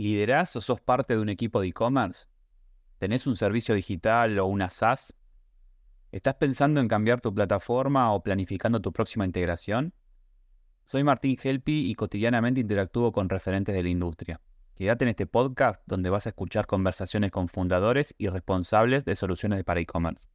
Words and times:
¿Liderás 0.00 0.56
o 0.56 0.62
sos 0.62 0.80
parte 0.80 1.14
de 1.14 1.20
un 1.20 1.28
equipo 1.28 1.60
de 1.60 1.68
e-commerce? 1.68 2.24
¿Tenés 2.96 3.26
un 3.26 3.36
servicio 3.36 3.74
digital 3.74 4.38
o 4.38 4.46
una 4.46 4.70
SaaS? 4.70 5.14
¿Estás 6.10 6.36
pensando 6.36 6.80
en 6.80 6.88
cambiar 6.88 7.20
tu 7.20 7.34
plataforma 7.34 8.10
o 8.14 8.22
planificando 8.22 8.80
tu 8.80 8.94
próxima 8.94 9.26
integración? 9.26 9.92
Soy 10.86 11.04
Martín 11.04 11.36
Helpi 11.42 11.90
y 11.90 11.94
cotidianamente 11.96 12.62
interactúo 12.62 13.12
con 13.12 13.28
referentes 13.28 13.74
de 13.74 13.82
la 13.82 13.90
industria. 13.90 14.40
Quédate 14.74 15.04
en 15.04 15.10
este 15.10 15.26
podcast 15.26 15.82
donde 15.84 16.08
vas 16.08 16.24
a 16.24 16.30
escuchar 16.30 16.66
conversaciones 16.66 17.30
con 17.30 17.48
fundadores 17.48 18.14
y 18.16 18.28
responsables 18.28 19.04
de 19.04 19.16
soluciones 19.16 19.62
para 19.64 19.80
e-commerce. 19.80 20.30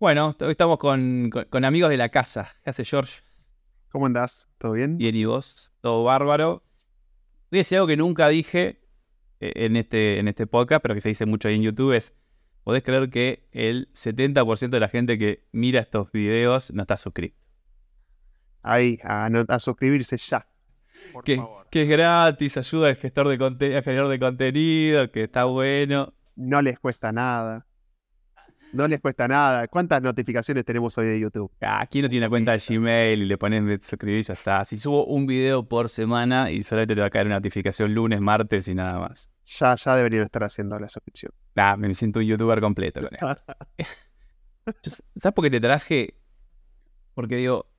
Bueno, 0.00 0.34
hoy 0.40 0.50
estamos 0.50 0.78
con, 0.78 1.30
con, 1.30 1.64
amigos 1.64 1.88
de 1.88 1.98
la 1.98 2.08
casa. 2.08 2.48
¿Qué 2.64 2.70
hace 2.70 2.84
George? 2.84 3.22
¿Cómo 3.90 4.06
andás? 4.06 4.48
¿Todo 4.58 4.72
bien? 4.72 4.98
Bien, 4.98 5.14
¿y 5.14 5.24
vos? 5.24 5.72
Todo 5.80 6.02
bárbaro. 6.02 6.63
Voy 7.50 7.58
a 7.58 7.60
decir 7.60 7.78
algo 7.78 7.86
que 7.86 7.96
nunca 7.96 8.28
dije 8.28 8.80
eh, 9.40 9.52
en 9.56 9.76
este, 9.76 10.18
en 10.18 10.28
este 10.28 10.46
podcast, 10.46 10.82
pero 10.82 10.94
que 10.94 11.00
se 11.00 11.10
dice 11.10 11.26
mucho 11.26 11.48
ahí 11.48 11.56
en 11.56 11.62
YouTube, 11.62 11.92
es, 11.92 12.12
podés 12.64 12.82
creer 12.82 13.10
que 13.10 13.48
el 13.52 13.88
70% 13.92 14.70
de 14.70 14.80
la 14.80 14.88
gente 14.88 15.18
que 15.18 15.46
mira 15.52 15.80
estos 15.80 16.10
videos 16.12 16.72
no 16.72 16.82
está 16.82 16.96
suscrito. 16.96 17.36
Ahí, 18.62 18.98
a, 19.04 19.26
a 19.26 19.58
suscribirse 19.58 20.16
ya. 20.16 20.48
que, 21.24 21.42
que, 21.70 21.82
es 21.82 21.88
gratis, 21.88 22.56
ayuda 22.56 22.88
al 22.88 22.96
gestor 22.96 23.28
de, 23.28 23.82
gestor 23.82 24.08
de 24.08 24.18
contenido, 24.18 25.10
que 25.10 25.24
está 25.24 25.44
bueno. 25.44 26.14
No 26.34 26.62
les 26.62 26.78
cuesta 26.78 27.12
nada. 27.12 27.66
No 28.74 28.88
les 28.88 29.00
cuesta 29.00 29.28
nada. 29.28 29.68
¿Cuántas 29.68 30.02
notificaciones 30.02 30.64
tenemos 30.64 30.98
hoy 30.98 31.06
de 31.06 31.20
YouTube? 31.20 31.48
Aquí 31.60 32.02
no 32.02 32.08
tiene 32.08 32.26
una 32.26 32.30
cuenta 32.30 32.50
de 32.50 32.58
Gmail 32.58 33.22
y 33.22 33.24
le 33.24 33.38
ponen 33.38 33.80
suscribir 33.80 34.24
ya 34.24 34.32
está. 34.32 34.64
Si 34.64 34.78
subo 34.78 35.06
un 35.06 35.26
video 35.26 35.68
por 35.68 35.88
semana 35.88 36.50
y 36.50 36.64
solamente 36.64 36.96
te 36.96 37.00
va 37.00 37.06
a 37.06 37.10
caer 37.10 37.26
una 37.26 37.36
notificación 37.36 37.94
lunes, 37.94 38.20
martes 38.20 38.66
y 38.66 38.74
nada 38.74 38.98
más. 38.98 39.30
Ya, 39.46 39.76
ya 39.76 39.94
deberían 39.94 40.24
estar 40.24 40.42
haciendo 40.42 40.76
la 40.80 40.88
suscripción. 40.88 41.30
Ah, 41.54 41.76
me 41.76 41.94
siento 41.94 42.18
un 42.18 42.26
youtuber 42.26 42.60
completo 42.60 43.00
con 43.00 43.14
esto. 43.14 43.44
¿Sabes 45.20 45.34
por 45.34 45.44
qué 45.44 45.50
te 45.50 45.60
traje? 45.60 46.16
Porque 47.14 47.36
digo, 47.36 47.70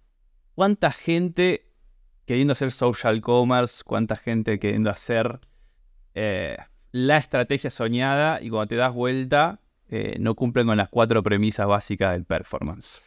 ¿cuánta 0.54 0.94
gente 0.94 1.74
queriendo 2.26 2.54
hacer 2.54 2.72
social 2.72 3.20
commerce? 3.20 3.84
¿Cuánta 3.84 4.16
gente 4.16 4.60
queriendo 4.60 4.92
hacer 4.92 5.42
eh, 6.14 6.56
la 6.94 7.18
estrategia 7.18 7.70
soñada? 7.70 8.42
Y 8.42 8.50
cuando 8.50 8.68
te 8.68 8.76
das 8.78 8.94
vuelta, 8.94 9.60
eh, 9.98 10.18
no 10.20 10.36
cumplen 10.36 10.68
con 10.68 10.76
las 10.76 10.90
cuatro 10.90 11.24
premisas 11.24 11.66
básicas 11.68 12.12
del 12.12 12.26
performance. 12.26 13.02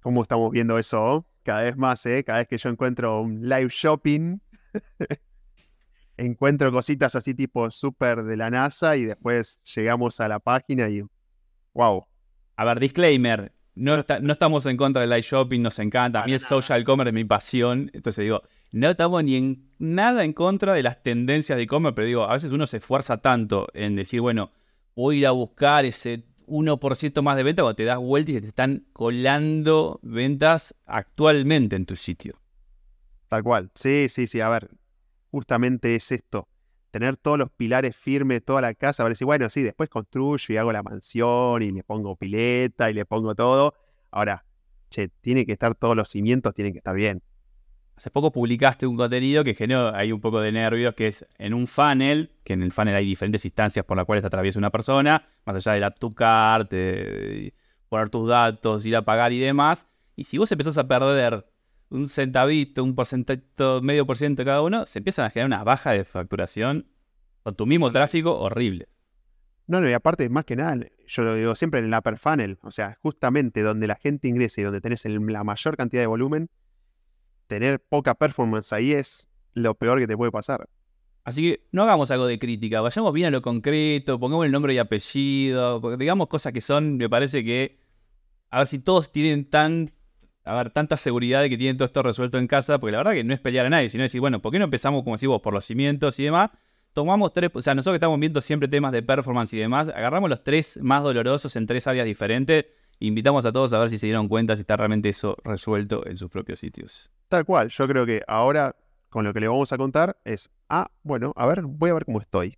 ¿Cómo 0.00 0.22
estamos 0.22 0.52
viendo 0.52 0.78
eso 0.78 1.26
cada 1.42 1.64
vez 1.64 1.76
más? 1.76 2.06
Eh? 2.06 2.22
Cada 2.22 2.38
vez 2.38 2.46
que 2.46 2.58
yo 2.58 2.68
encuentro 2.68 3.20
un 3.22 3.42
live 3.42 3.70
shopping, 3.70 4.38
encuentro 6.16 6.70
cositas 6.70 7.16
así 7.16 7.34
tipo 7.34 7.68
súper 7.72 8.22
de 8.22 8.36
la 8.36 8.50
NASA 8.50 8.96
y 8.96 9.04
después 9.04 9.60
llegamos 9.74 10.20
a 10.20 10.28
la 10.28 10.38
página 10.38 10.88
y 10.88 11.02
wow. 11.74 12.06
A 12.54 12.64
ver, 12.64 12.78
disclaimer, 12.78 13.52
no, 13.74 13.96
no 13.96 14.32
estamos 14.32 14.64
en 14.66 14.76
contra 14.76 15.00
del 15.00 15.10
live 15.10 15.22
shopping, 15.22 15.60
nos 15.60 15.80
encanta. 15.80 16.22
A 16.22 16.26
mí 16.26 16.34
el 16.34 16.40
social 16.40 16.84
commerce 16.84 17.08
es 17.08 17.14
mi 17.14 17.24
pasión. 17.24 17.90
Entonces 17.94 18.22
digo, 18.22 18.42
no 18.70 18.90
estamos 18.90 19.24
ni 19.24 19.34
en 19.34 19.70
nada 19.80 20.22
en 20.22 20.32
contra 20.32 20.72
de 20.72 20.84
las 20.84 21.02
tendencias 21.02 21.56
de 21.56 21.64
e-commerce, 21.64 21.96
pero 21.96 22.06
digo, 22.06 22.24
a 22.30 22.34
veces 22.34 22.52
uno 22.52 22.68
se 22.68 22.76
esfuerza 22.76 23.20
tanto 23.20 23.66
en 23.74 23.96
decir, 23.96 24.20
bueno, 24.20 24.52
a 24.96 25.14
ir 25.14 25.26
a 25.26 25.30
buscar 25.30 25.84
ese 25.84 26.24
1% 26.46 27.22
más 27.22 27.36
de 27.36 27.42
venta 27.42 27.62
cuando 27.62 27.76
te 27.76 27.84
das 27.84 27.98
vuelta 27.98 28.30
y 28.30 28.34
se 28.34 28.40
te 28.40 28.46
están 28.48 28.86
colando 28.92 30.00
ventas 30.02 30.74
actualmente 30.86 31.76
en 31.76 31.86
tu 31.86 31.96
sitio. 31.96 32.40
Tal 33.28 33.42
cual. 33.42 33.70
Sí, 33.74 34.06
sí, 34.08 34.26
sí. 34.26 34.40
A 34.40 34.48
ver, 34.48 34.70
justamente 35.30 35.94
es 35.94 36.12
esto. 36.12 36.48
Tener 36.90 37.16
todos 37.16 37.38
los 37.38 37.50
pilares 37.50 37.96
firmes, 37.96 38.44
toda 38.44 38.62
la 38.62 38.72
casa, 38.72 39.02
a 39.02 39.06
ver 39.06 39.16
si, 39.16 39.24
bueno, 39.24 39.50
sí, 39.50 39.62
después 39.62 39.90
construyo 39.90 40.54
y 40.54 40.56
hago 40.56 40.72
la 40.72 40.82
mansión 40.82 41.62
y 41.62 41.70
le 41.70 41.82
pongo 41.82 42.16
pileta 42.16 42.90
y 42.90 42.94
le 42.94 43.04
pongo 43.04 43.34
todo. 43.34 43.74
Ahora, 44.10 44.46
che, 44.88 45.08
tiene 45.20 45.44
que 45.44 45.52
estar 45.52 45.74
todos 45.74 45.94
los 45.94 46.08
cimientos, 46.08 46.54
tienen 46.54 46.72
que 46.72 46.78
estar 46.78 46.94
bien. 46.94 47.22
Hace 47.96 48.10
poco 48.10 48.30
publicaste 48.30 48.86
un 48.86 48.96
contenido 48.96 49.42
que 49.42 49.54
generó 49.54 49.94
ahí 49.94 50.12
un 50.12 50.20
poco 50.20 50.40
de 50.40 50.52
nervios, 50.52 50.94
que 50.94 51.06
es 51.06 51.26
en 51.38 51.54
un 51.54 51.66
funnel, 51.66 52.30
que 52.44 52.52
en 52.52 52.62
el 52.62 52.70
funnel 52.70 52.94
hay 52.94 53.06
diferentes 53.06 53.42
instancias 53.46 53.86
por 53.86 53.96
las 53.96 54.04
cuales 54.04 54.22
te 54.22 54.26
atraviesa 54.26 54.58
una 54.58 54.70
persona, 54.70 55.26
más 55.46 55.56
allá 55.56 55.72
de 55.72 55.80
la 55.80 55.90
tu 55.92 56.12
card, 56.12 56.68
poner 57.88 58.10
tus 58.10 58.28
datos, 58.28 58.84
ir 58.84 58.96
a 58.96 59.02
pagar 59.02 59.32
y 59.32 59.38
demás. 59.38 59.86
Y 60.14 60.24
si 60.24 60.36
vos 60.36 60.52
empezás 60.52 60.76
a 60.76 60.86
perder 60.86 61.46
un 61.88 62.06
centavito, 62.08 62.84
un 62.84 62.94
porcentaje, 62.94 63.42
medio 63.80 64.06
por 64.06 64.18
ciento 64.18 64.44
cada 64.44 64.60
uno, 64.60 64.84
se 64.84 64.98
empiezan 64.98 65.24
a 65.24 65.30
generar 65.30 65.46
unas 65.46 65.64
bajas 65.64 65.94
de 65.94 66.04
facturación 66.04 66.86
con 67.44 67.54
tu 67.54 67.64
mismo 67.64 67.90
tráfico 67.92 68.38
horrible. 68.38 68.88
No, 69.68 69.80
no, 69.80 69.88
y 69.88 69.94
aparte, 69.94 70.28
más 70.28 70.44
que 70.44 70.54
nada, 70.54 70.86
yo 71.06 71.22
lo 71.22 71.34
digo 71.34 71.54
siempre 71.54 71.80
en 71.80 71.86
el 71.86 71.94
upper 71.94 72.18
funnel, 72.18 72.58
o 72.62 72.70
sea, 72.70 72.98
justamente 73.00 73.62
donde 73.62 73.86
la 73.86 73.96
gente 73.96 74.28
ingresa 74.28 74.60
y 74.60 74.64
donde 74.64 74.82
tenés 74.82 75.04
la 75.06 75.44
mayor 75.44 75.78
cantidad 75.78 76.02
de 76.02 76.06
volumen, 76.06 76.50
tener 77.46 77.80
poca 77.80 78.14
performance 78.14 78.72
ahí 78.72 78.92
es 78.92 79.28
lo 79.54 79.74
peor 79.74 79.98
que 79.98 80.06
te 80.06 80.16
puede 80.16 80.30
pasar. 80.30 80.68
Así 81.24 81.42
que 81.42 81.66
no 81.72 81.82
hagamos 81.82 82.10
algo 82.10 82.26
de 82.26 82.38
crítica, 82.38 82.80
vayamos 82.80 83.12
bien 83.12 83.28
a 83.28 83.30
lo 83.30 83.42
concreto, 83.42 84.20
pongamos 84.20 84.46
el 84.46 84.52
nombre 84.52 84.74
y 84.74 84.78
apellido, 84.78 85.80
digamos 85.96 86.28
cosas 86.28 86.52
que 86.52 86.60
son, 86.60 86.96
me 86.96 87.08
parece 87.08 87.44
que, 87.44 87.80
a 88.50 88.58
ver 88.58 88.68
si 88.68 88.78
todos 88.78 89.10
tienen 89.10 89.50
tan, 89.50 89.90
a 90.44 90.54
ver, 90.54 90.70
tanta 90.70 90.96
seguridad 90.96 91.42
de 91.42 91.50
que 91.50 91.58
tienen 91.58 91.76
todo 91.76 91.86
esto 91.86 92.02
resuelto 92.02 92.38
en 92.38 92.46
casa, 92.46 92.78
porque 92.78 92.92
la 92.92 92.98
verdad 92.98 93.12
que 93.12 93.24
no 93.24 93.34
es 93.34 93.40
pelear 93.40 93.66
a 93.66 93.70
nadie, 93.70 93.88
sino 93.88 94.04
decir, 94.04 94.20
bueno, 94.20 94.40
¿por 94.40 94.52
qué 94.52 94.60
no 94.60 94.66
empezamos, 94.66 95.02
como 95.02 95.16
decís 95.16 95.28
vos, 95.28 95.40
por 95.40 95.52
los 95.52 95.64
cimientos 95.64 96.18
y 96.20 96.24
demás? 96.24 96.50
Tomamos 96.92 97.32
tres, 97.32 97.50
o 97.52 97.60
sea, 97.60 97.74
nosotros 97.74 97.94
que 97.94 97.96
estamos 97.96 98.20
viendo 98.20 98.40
siempre 98.40 98.68
temas 98.68 98.92
de 98.92 99.02
performance 99.02 99.52
y 99.52 99.58
demás, 99.58 99.88
agarramos 99.88 100.30
los 100.30 100.44
tres 100.44 100.78
más 100.80 101.02
dolorosos 101.02 101.56
en 101.56 101.66
tres 101.66 101.88
áreas 101.88 102.06
diferentes 102.06 102.66
invitamos 102.98 103.44
a 103.44 103.52
todos 103.52 103.72
a 103.72 103.78
ver 103.78 103.90
si 103.90 103.98
se 103.98 104.06
dieron 104.06 104.28
cuenta 104.28 104.54
si 104.54 104.62
está 104.62 104.76
realmente 104.76 105.08
eso 105.08 105.36
resuelto 105.44 106.06
en 106.06 106.16
sus 106.16 106.30
propios 106.30 106.58
sitios. 106.60 107.10
Tal 107.28 107.44
cual, 107.44 107.68
yo 107.70 107.88
creo 107.88 108.06
que 108.06 108.22
ahora 108.26 108.76
con 109.08 109.24
lo 109.24 109.32
que 109.32 109.40
le 109.40 109.48
vamos 109.48 109.72
a 109.72 109.78
contar 109.78 110.18
es, 110.24 110.50
ah, 110.68 110.90
bueno, 111.02 111.32
a 111.36 111.46
ver, 111.46 111.62
voy 111.62 111.90
a 111.90 111.94
ver 111.94 112.04
cómo 112.04 112.20
estoy. 112.20 112.56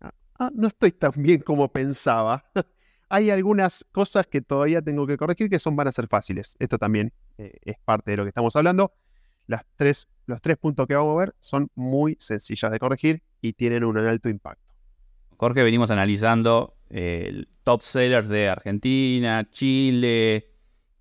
Ah, 0.00 0.12
ah 0.38 0.50
no 0.54 0.68
estoy 0.68 0.92
tan 0.92 1.12
bien 1.16 1.40
como 1.40 1.68
pensaba. 1.68 2.44
Hay 3.08 3.30
algunas 3.30 3.84
cosas 3.92 4.26
que 4.26 4.40
todavía 4.40 4.82
tengo 4.82 5.06
que 5.06 5.16
corregir 5.16 5.48
que 5.48 5.58
son, 5.58 5.76
van 5.76 5.88
a 5.88 5.92
ser 5.92 6.08
fáciles. 6.08 6.56
Esto 6.58 6.78
también 6.78 7.12
eh, 7.38 7.52
es 7.62 7.76
parte 7.84 8.10
de 8.10 8.16
lo 8.16 8.24
que 8.24 8.28
estamos 8.28 8.56
hablando. 8.56 8.92
Las 9.46 9.62
tres, 9.76 10.08
los 10.26 10.40
tres 10.40 10.56
puntos 10.56 10.86
que 10.86 10.94
vamos 10.94 11.14
a 11.14 11.24
ver 11.24 11.34
son 11.38 11.70
muy 11.74 12.16
sencillas 12.18 12.72
de 12.72 12.78
corregir 12.78 13.22
y 13.40 13.52
tienen 13.52 13.84
un 13.84 13.98
alto 13.98 14.28
impacto. 14.28 14.74
Jorge, 15.36 15.62
venimos 15.62 15.90
analizando 15.90 16.76
el 16.88 17.48
top 17.62 17.82
sellers 17.82 18.28
de 18.28 18.48
Argentina, 18.48 19.48
Chile, 19.50 20.50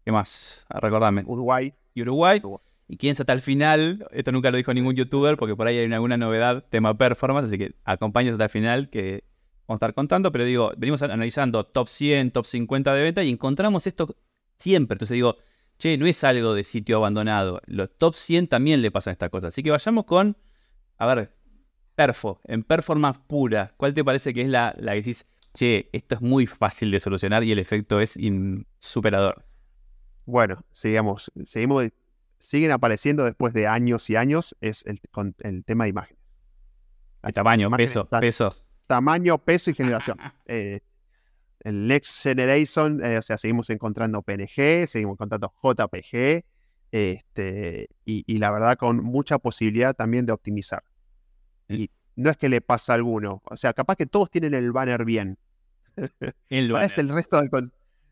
¿qué 0.04 0.12
más? 0.12 0.66
Ah, 0.70 0.80
recordame. 0.80 1.24
Uruguay. 1.26 1.74
Y 1.94 2.02
Uruguay. 2.02 2.42
Y 2.88 2.98
quién 2.98 3.16
hasta 3.18 3.34
el 3.34 3.42
final, 3.42 4.08
esto 4.12 4.32
nunca 4.32 4.52
lo 4.52 4.58
dijo 4.58 4.74
ningún 4.74 4.96
youtuber 4.96 5.38
porque 5.38 5.56
por 5.56 5.68
ahí 5.68 5.78
hay 5.78 5.92
alguna 5.92 6.18
novedad, 6.18 6.64
tema 6.70 6.96
performance, 6.98 7.48
así 7.48 7.58
que 7.58 7.76
acompañes 7.84 8.34
hasta 8.34 8.44
el 8.44 8.50
final 8.50 8.90
que 8.90 9.24
vamos 9.68 9.82
a 9.82 9.86
estar 9.86 9.94
contando, 9.96 10.32
pero 10.32 10.44
digo, 10.44 10.72
venimos 10.78 11.02
analizando 11.02 11.66
top 11.66 11.88
100, 11.88 12.32
top 12.32 12.46
50 12.46 12.94
de 12.94 13.04
venta 13.04 13.24
y 13.24 13.30
encontramos 13.30 13.88
esto 13.88 14.16
siempre. 14.58 14.96
Entonces 14.96 15.16
digo, 15.16 15.38
che, 15.80 15.98
no 15.98 16.06
es 16.06 16.24
algo 16.24 16.54
de 16.54 16.64
sitio 16.64 16.98
abandonado. 16.98 17.62
Los 17.66 17.90
top 17.98 18.14
100 18.14 18.48
también 18.48 18.82
le 18.82 18.92
pasan 18.92 19.14
estas 19.14 19.30
cosas. 19.30 19.50
Así 19.50 19.64
que 19.64 19.72
vayamos 19.72 20.06
con, 20.06 20.38
a 20.98 21.08
ver, 21.08 21.32
perfo, 21.96 22.40
en 22.44 22.64
performance 22.64 23.20
pura. 23.26 23.74
¿Cuál 23.78 23.94
te 23.94 24.04
parece 24.04 24.34
que 24.34 24.42
es 24.42 24.48
la, 24.48 24.74
la 24.78 24.92
que 24.92 24.98
decís, 24.98 25.26
che, 25.56 25.90
esto 25.94 26.16
es 26.16 26.22
muy 26.22 26.46
fácil 26.46 26.92
de 26.92 27.00
solucionar 27.00 27.44
y 27.44 27.52
el 27.52 27.60
efecto 27.60 28.00
es 28.00 28.18
superador. 28.80 29.46
Bueno, 30.26 30.64
sigamos, 30.72 31.32
seguimos, 31.46 31.86
siguen 32.46 32.72
apareciendo 32.72 33.24
después 33.24 33.54
de 33.54 33.68
años 33.68 34.10
y 34.10 34.16
años, 34.16 34.56
es 34.62 34.86
el, 34.86 35.02
el 35.40 35.66
tema 35.66 35.86
de 35.86 35.90
imágenes. 35.90 36.46
El 37.24 37.34
tamaño, 37.34 37.72
peso, 37.72 38.08
peso. 38.08 38.56
Tamaño, 38.88 39.38
peso 39.40 39.72
y 39.72 39.74
generación. 39.76 40.18
Eh, 40.46 40.82
el 41.62 41.88
Next 41.88 42.22
Generation, 42.22 43.04
eh, 43.04 43.18
o 43.18 43.22
sea, 43.22 43.38
seguimos 43.38 43.70
encontrando 43.72 44.22
PNG, 44.22 44.88
seguimos 44.88 45.16
encontrando 45.16 45.52
JPG, 45.64 46.46
este, 46.92 47.90
y, 48.06 48.38
la 48.38 48.52
verdad 48.52 48.78
con 48.78 49.04
mucha 49.04 49.40
posibilidad 49.40 49.96
también 49.96 50.26
de 50.26 50.32
optimizar. 50.32 50.84
Y 51.68 51.90
no 52.16 52.30
es 52.30 52.38
que 52.38 52.48
le 52.48 52.62
pasa 52.62 52.94
a 52.94 52.96
alguno, 52.96 53.42
o 53.46 53.58
sea, 53.58 53.74
capaz 53.74 53.96
que 53.96 54.06
todos 54.06 54.30
tienen 54.30 54.54
el 54.54 54.72
banner 54.72 55.04
bien, 55.04 55.40
el 56.50 56.76
Es 56.84 56.98
el 57.00 57.10
resto 57.10 57.42
del 57.42 57.50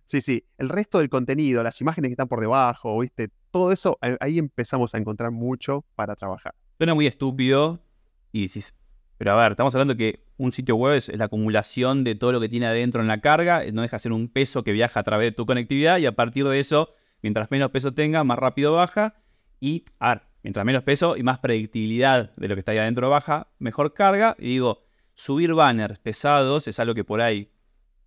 Sí, 0.05 0.19
sí, 0.19 0.43
el 0.57 0.69
resto 0.69 0.99
del 0.99 1.09
contenido, 1.09 1.63
las 1.63 1.79
imágenes 1.79 2.09
que 2.09 2.13
están 2.13 2.27
por 2.27 2.41
debajo, 2.41 2.99
¿viste? 2.99 3.29
Todo 3.53 3.71
eso, 3.71 3.99
ahí 4.19 4.39
empezamos 4.39 4.95
a 4.95 4.97
encontrar 4.97 5.29
mucho 5.29 5.85
para 5.93 6.15
trabajar. 6.15 6.55
Suena 6.79 6.95
muy 6.95 7.05
estúpido 7.05 7.85
y 8.31 8.47
decís, 8.47 8.73
pero 9.19 9.33
a 9.33 9.35
ver, 9.35 9.51
estamos 9.51 9.75
hablando 9.75 9.95
que 9.95 10.25
un 10.37 10.51
sitio 10.51 10.75
web 10.75 10.95
es, 10.95 11.15
la 11.15 11.25
acumulación 11.25 12.03
de 12.03 12.15
todo 12.15 12.31
lo 12.31 12.39
que 12.39 12.49
tiene 12.49 12.65
adentro 12.65 13.03
en 13.03 13.07
la 13.07 13.21
carga, 13.21 13.61
no 13.71 13.83
deja 13.83 13.97
de 13.97 13.99
ser 13.99 14.11
un 14.11 14.27
peso 14.27 14.63
que 14.63 14.71
viaja 14.71 15.01
a 15.01 15.03
través 15.03 15.27
de 15.27 15.31
tu 15.33 15.45
conectividad 15.45 15.99
y 15.99 16.07
a 16.07 16.15
partir 16.15 16.47
de 16.47 16.59
eso, 16.59 16.95
mientras 17.21 17.51
menos 17.51 17.69
peso 17.69 17.91
tenga, 17.91 18.23
más 18.23 18.39
rápido 18.39 18.73
baja. 18.73 19.21
Y, 19.59 19.85
a 19.99 20.15
ver, 20.15 20.23
mientras 20.41 20.65
menos 20.65 20.81
peso 20.81 21.15
y 21.15 21.21
más 21.21 21.37
predictibilidad 21.37 22.35
de 22.35 22.47
lo 22.47 22.55
que 22.55 22.59
está 22.61 22.71
ahí 22.71 22.79
adentro 22.79 23.11
baja, 23.11 23.49
mejor 23.59 23.93
carga. 23.93 24.35
Y 24.39 24.47
digo, 24.47 24.81
subir 25.13 25.53
banners 25.53 25.99
pesados 25.99 26.67
es 26.67 26.79
algo 26.79 26.95
que 26.95 27.03
por 27.03 27.21
ahí 27.21 27.51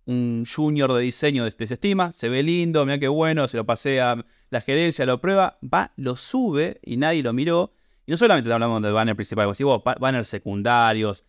un 0.03 0.43
junior 0.45 0.91
de 0.91 1.03
diseño 1.03 1.45
desestima, 1.45 2.11
se 2.11 2.27
ve 2.27 2.43
lindo, 2.43 2.85
mira 2.85 2.99
qué 2.99 3.07
bueno, 3.07 3.47
se 3.47 3.55
lo 3.55 3.65
pasea 3.65 4.25
la 4.49 4.61
gerencia, 4.61 5.05
lo 5.05 5.19
prueba, 5.19 5.57
va, 5.61 5.91
lo 5.97 6.15
sube 6.15 6.79
y 6.83 6.97
nadie 6.97 7.23
lo 7.23 7.33
miró. 7.33 7.73
Y 8.05 8.11
no 8.11 8.17
solamente 8.17 8.51
hablamos 8.51 8.81
del 8.81 8.93
banner 8.93 9.15
principal, 9.15 9.53
sino 9.53 9.83
banners 9.99 10.29
secundarios. 10.29 11.25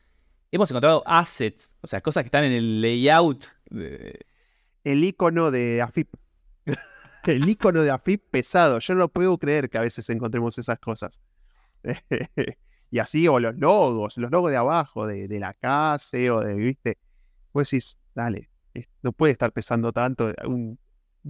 Hemos 0.53 0.70
encontrado 0.70 1.03
assets, 1.06 1.75
o 1.81 1.87
sea, 1.87 2.00
cosas 2.00 2.23
que 2.23 2.29
están 2.29 2.44
en 2.44 2.53
el 2.53 2.81
layout. 2.81 3.47
El 3.70 5.05
icono 5.05 5.50
de 5.50 5.82
AFIP. 5.82 6.09
el 7.25 7.49
icono 7.49 7.82
de 7.82 7.91
AFIP 7.91 8.23
pesado. 8.31 8.79
Yo 8.79 8.94
no 8.94 9.09
puedo 9.09 9.37
creer 9.38 9.69
que 9.69 9.79
a 9.79 9.82
veces 9.82 10.09
encontremos 10.11 10.56
esas 10.56 10.79
cosas. 10.79 11.21
y 12.91 12.99
así, 13.00 13.26
o 13.26 13.41
los 13.41 13.56
logos, 13.56 14.17
los 14.17 14.31
logos 14.31 14.53
de 14.53 14.56
abajo, 14.56 15.06
de, 15.06 15.29
la 15.41 15.55
casa, 15.55 16.17
o 16.32 16.41
de, 16.41 16.55
viste. 16.55 16.99
Pues 17.50 17.71
decís, 17.71 17.99
dale, 18.14 18.50
no 19.03 19.12
puede 19.12 19.32
estar 19.32 19.53
pesando 19.53 19.93
tanto. 19.93 20.32
Un 20.44 20.79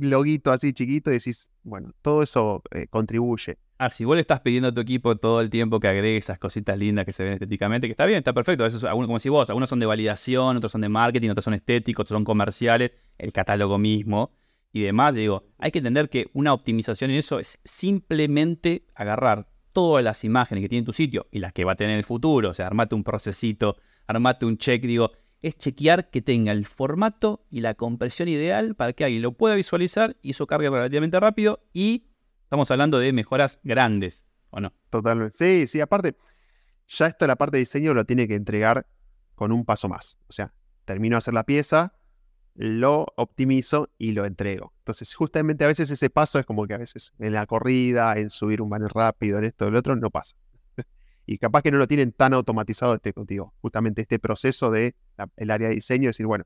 loguito 0.01 0.53
así 0.53 0.73
chiquito 0.73 1.11
y 1.11 1.15
decís, 1.15 1.51
bueno, 1.63 1.93
todo 2.03 2.23
eso 2.23 2.63
eh, 2.71 2.87
contribuye. 2.89 3.59
Ah, 3.79 3.91
si 3.91 4.05
vos 4.05 4.17
le 4.17 4.23
estás 4.23 4.41
pidiendo 4.41 4.69
a 4.69 4.75
tu 4.75 4.81
equipo 4.81 5.17
todo 5.17 5.41
el 5.41 5.51
tiempo 5.51 5.79
que 5.79 5.87
agregue 5.87 6.17
esas 6.17 6.39
cositas 6.39 6.77
lindas 6.77 7.05
que 7.05 7.13
se 7.13 7.23
ven 7.23 7.35
estéticamente, 7.35 7.87
que 7.87 7.93
está 7.93 8.07
bien, 8.07 8.19
está 8.19 8.33
perfecto. 8.33 8.67
Eso 8.67 8.77
es, 8.77 8.85
como 8.85 9.19
si 9.19 9.29
vos, 9.29 9.49
algunos 9.49 9.69
son 9.69 9.79
de 9.79 9.87
validación, 9.87 10.57
otros 10.57 10.73
son 10.73 10.81
de 10.81 10.89
marketing, 10.89 11.31
otros 11.31 11.45
son 11.45 11.55
estéticos, 11.55 12.03
otros 12.03 12.17
son 12.17 12.25
comerciales, 12.25 12.93
el 13.19 13.33
catálogo 13.33 13.79
mismo 13.79 14.33
y 14.73 14.83
demás. 14.83 15.15
Digo, 15.15 15.45
hay 15.59 15.71
que 15.71 15.79
entender 15.79 16.09
que 16.09 16.29
una 16.33 16.53
optimización 16.53 17.13
en 17.13 17.19
eso 17.19 17.39
es 17.39 17.61
simplemente 17.65 18.85
agarrar 18.95 19.49
todas 19.73 20.03
las 20.03 20.25
imágenes 20.25 20.63
que 20.63 20.69
tiene 20.69 20.85
tu 20.85 20.93
sitio 20.93 21.29
y 21.31 21.39
las 21.39 21.53
que 21.53 21.65
va 21.65 21.73
a 21.73 21.77
tener 21.77 21.93
en 21.93 21.99
el 21.99 22.05
futuro. 22.05 22.51
O 22.51 22.55
sea, 22.55 22.67
armate 22.67 22.97
un 22.97 23.05
procesito, 23.05 23.77
armate 24.09 24.45
un 24.45 24.59
check, 24.59 24.83
digo, 24.83 25.13
es 25.43 25.57
chequear 25.57 26.11
que 26.11 26.23
tenga 26.23 26.53
el 26.53 26.67
formato 26.67 27.45
y 27.51 27.61
la 27.61 27.75
compresión 27.75 28.29
ideal 28.29 28.75
para 28.75 28.93
que 28.93 29.05
alguien 29.05 29.23
lo 29.23 29.33
pueda 29.33 29.55
visualizar 29.55 30.17
y 30.23 30.31
eso 30.31 30.47
cargue 30.47 30.71
relativamente 30.71 31.21
rápido 31.21 31.61
y 31.73 32.09
Estamos 32.49 32.71
hablando 32.71 32.99
de 32.99 33.13
mejoras 33.13 33.61
grandes, 33.63 34.25
¿o 34.49 34.59
no? 34.59 34.73
Totalmente. 34.89 35.37
Sí, 35.37 35.67
sí, 35.67 35.83
aparte, 35.83 36.17
ya 36.87 37.07
esto 37.09 37.27
la 37.27 37.37
parte 37.37 37.59
de 37.59 37.59
diseño 37.59 37.93
lo 37.93 38.07
tiene 38.07 38.27
que 38.27 38.37
entregar 38.37 38.87
con 39.35 39.53
un 39.53 39.67
paso 39.67 39.87
más. 39.87 40.19
O 40.31 40.33
sea, 40.33 40.55
termino 40.87 41.17
de 41.17 41.19
hacer 41.19 41.35
la 41.35 41.45
pieza, 41.45 41.93
lo 42.55 43.05
optimizo 43.19 43.91
y 43.99 44.13
lo 44.13 44.25
entrego. 44.25 44.73
Entonces, 44.79 45.13
justamente 45.13 45.65
a 45.65 45.67
veces 45.67 45.91
ese 45.91 46.09
paso 46.09 46.39
es 46.39 46.47
como 46.47 46.67
que 46.67 46.73
a 46.73 46.79
veces 46.79 47.13
en 47.19 47.35
la 47.35 47.45
corrida, 47.45 48.17
en 48.17 48.31
subir 48.31 48.63
un 48.63 48.71
banner 48.71 48.93
rápido, 48.95 49.37
en 49.37 49.45
esto, 49.45 49.67
en 49.67 49.75
lo 49.75 49.81
otro, 49.81 49.95
no 49.95 50.09
pasa. 50.09 50.35
y 51.27 51.37
capaz 51.37 51.61
que 51.61 51.71
no 51.71 51.77
lo 51.77 51.87
tienen 51.87 52.13
tan 52.13 52.33
automatizado 52.33 52.95
este 52.95 53.13
contigo. 53.13 53.53
Justamente 53.61 54.01
este 54.01 54.19
proceso 54.19 54.71
de 54.71 54.97
el 55.37 55.51
área 55.51 55.69
de 55.69 55.75
diseño, 55.75 56.09
decir, 56.09 56.27
bueno, 56.27 56.45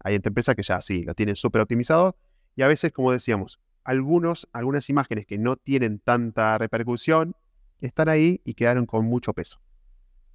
hay 0.00 0.14
empresas 0.14 0.54
que 0.54 0.62
ya 0.62 0.80
sí, 0.80 1.02
lo 1.02 1.14
tienen 1.14 1.36
súper 1.36 1.60
optimizado. 1.62 2.16
Y 2.54 2.62
a 2.62 2.68
veces, 2.68 2.92
como 2.92 3.12
decíamos, 3.12 3.60
algunos, 3.84 4.48
algunas 4.52 4.88
imágenes 4.88 5.26
que 5.26 5.38
no 5.38 5.56
tienen 5.56 5.98
tanta 5.98 6.58
repercusión 6.58 7.34
están 7.80 8.08
ahí 8.08 8.40
y 8.44 8.54
quedaron 8.54 8.86
con 8.86 9.04
mucho 9.04 9.32
peso. 9.32 9.60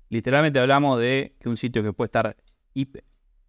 Literalmente 0.10 0.60
hablamos 0.60 1.00
de 1.00 1.36
que 1.40 1.50
un 1.50 1.58
sitio 1.58 1.84
que 1.84 1.94
puede 1.94 2.08
estar... 2.08 2.38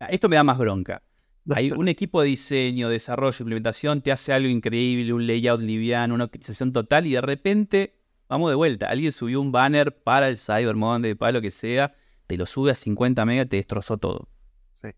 Esto 0.09 0.29
me 0.29 0.37
da 0.37 0.45
más 0.45 0.59
bronca. 0.59 1.03
Hay 1.55 1.73
un 1.73 1.89
equipo 1.89 2.23
de 2.23 2.29
diseño, 2.29 2.89
desarrollo, 2.89 3.37
implementación, 3.41 4.01
te 4.01 4.13
hace 4.13 4.33
algo 4.33 4.49
increíble, 4.49 5.13
un 5.13 5.27
layout 5.27 5.61
liviano, 5.61 6.15
una 6.15 6.25
optimización 6.25 6.73
total 6.73 7.07
y 7.07 7.13
de 7.13 7.21
repente, 7.21 7.97
vamos 8.29 8.51
de 8.51 8.55
vuelta, 8.55 8.89
alguien 8.89 9.13
subió 9.13 9.41
un 9.41 9.51
banner 9.51 10.03
para 10.03 10.29
el 10.29 10.39
Cyber 10.39 10.77
Monday, 10.77 11.15
para 11.15 11.33
lo 11.33 11.41
que 11.41 11.51
sea, 11.51 11.95
te 12.27 12.37
lo 12.37 12.47
sube 12.47 12.71
a 12.71 12.75
50 12.75 13.25
megas, 13.25 13.49
te 13.49 13.57
destrozó 13.57 13.99
todo. 13.99 14.29
Sí. 14.73 14.89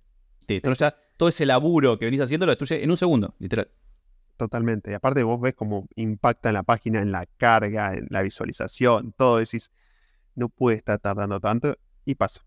Te 0.47 0.55
destroza 0.55 0.97
todo 1.17 1.29
ese 1.29 1.47
laburo 1.47 1.99
que 1.99 2.05
venís 2.05 2.21
haciendo, 2.21 2.47
lo 2.47 2.53
destruye 2.53 2.83
en 2.83 2.91
un 2.91 2.97
segundo, 2.97 3.35
literal. 3.39 3.71
Totalmente. 4.37 4.91
Y 4.91 4.95
aparte 4.95 5.23
vos 5.23 5.41
ves 5.41 5.55
cómo 5.55 5.87
impacta 5.95 6.49
en 6.49 6.55
la 6.55 6.65
página, 6.65 7.01
en 7.01 7.13
la 7.13 7.27
carga, 7.37 7.95
en 7.95 8.09
la 8.11 8.23
visualización, 8.23 9.13
todo. 9.13 9.39
Decís, 9.39 9.71
no 10.35 10.49
puede 10.49 10.79
estar 10.79 10.99
tardando 10.99 11.41
tanto 11.41 11.77
y 12.05 12.17
pasa. 12.17 12.45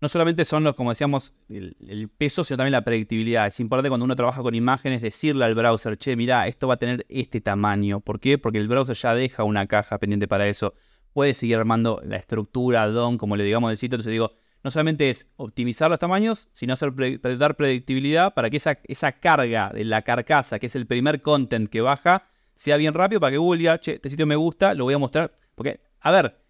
No 0.00 0.08
solamente 0.08 0.44
son 0.44 0.62
los, 0.62 0.76
como 0.76 0.90
decíamos, 0.90 1.34
el, 1.48 2.08
peso, 2.16 2.44
sino 2.44 2.56
también 2.56 2.72
la 2.72 2.84
predictibilidad. 2.84 3.48
Es 3.48 3.58
importante 3.58 3.88
cuando 3.88 4.04
uno 4.04 4.14
trabaja 4.14 4.42
con 4.42 4.54
imágenes 4.54 5.02
decirle 5.02 5.44
al 5.44 5.56
browser, 5.56 5.98
che, 5.98 6.14
mira, 6.14 6.46
esto 6.46 6.68
va 6.68 6.74
a 6.74 6.76
tener 6.76 7.04
este 7.08 7.40
tamaño. 7.40 8.00
¿Por 8.00 8.20
qué? 8.20 8.38
Porque 8.38 8.58
el 8.58 8.68
browser 8.68 8.96
ya 8.96 9.14
deja 9.14 9.42
una 9.42 9.66
caja 9.66 9.98
pendiente 9.98 10.28
para 10.28 10.46
eso. 10.46 10.74
Puede 11.12 11.34
seguir 11.34 11.56
armando 11.56 12.00
la 12.04 12.16
estructura 12.16 12.86
DOM, 12.86 13.18
como 13.18 13.36
le 13.36 13.44
digamos 13.44 13.70
del 13.70 13.76
sitio. 13.76 13.96
Entonces 13.96 14.12
digo, 14.12 14.32
no 14.62 14.70
solamente 14.70 15.10
es 15.10 15.26
optimizar 15.36 15.90
los 15.90 15.98
tamaños, 15.98 16.48
sino 16.52 16.74
hacer 16.74 16.92
dar 17.38 17.56
predictibilidad 17.56 18.34
para 18.34 18.50
que 18.50 18.56
esa, 18.56 18.78
esa 18.84 19.12
carga 19.12 19.70
de 19.72 19.84
la 19.84 20.02
carcasa, 20.02 20.58
que 20.58 20.66
es 20.66 20.76
el 20.76 20.86
primer 20.86 21.22
content 21.22 21.68
que 21.68 21.80
baja, 21.80 22.28
sea 22.54 22.76
bien 22.76 22.94
rápido 22.94 23.20
para 23.20 23.30
que 23.30 23.38
Google 23.38 23.58
diga, 23.58 23.78
che, 23.78 23.94
este 23.94 24.10
sitio 24.10 24.26
me 24.26 24.36
gusta, 24.36 24.74
lo 24.74 24.84
voy 24.84 24.94
a 24.94 24.98
mostrar. 24.98 25.32
Porque, 25.54 25.80
a 26.00 26.10
ver, 26.10 26.40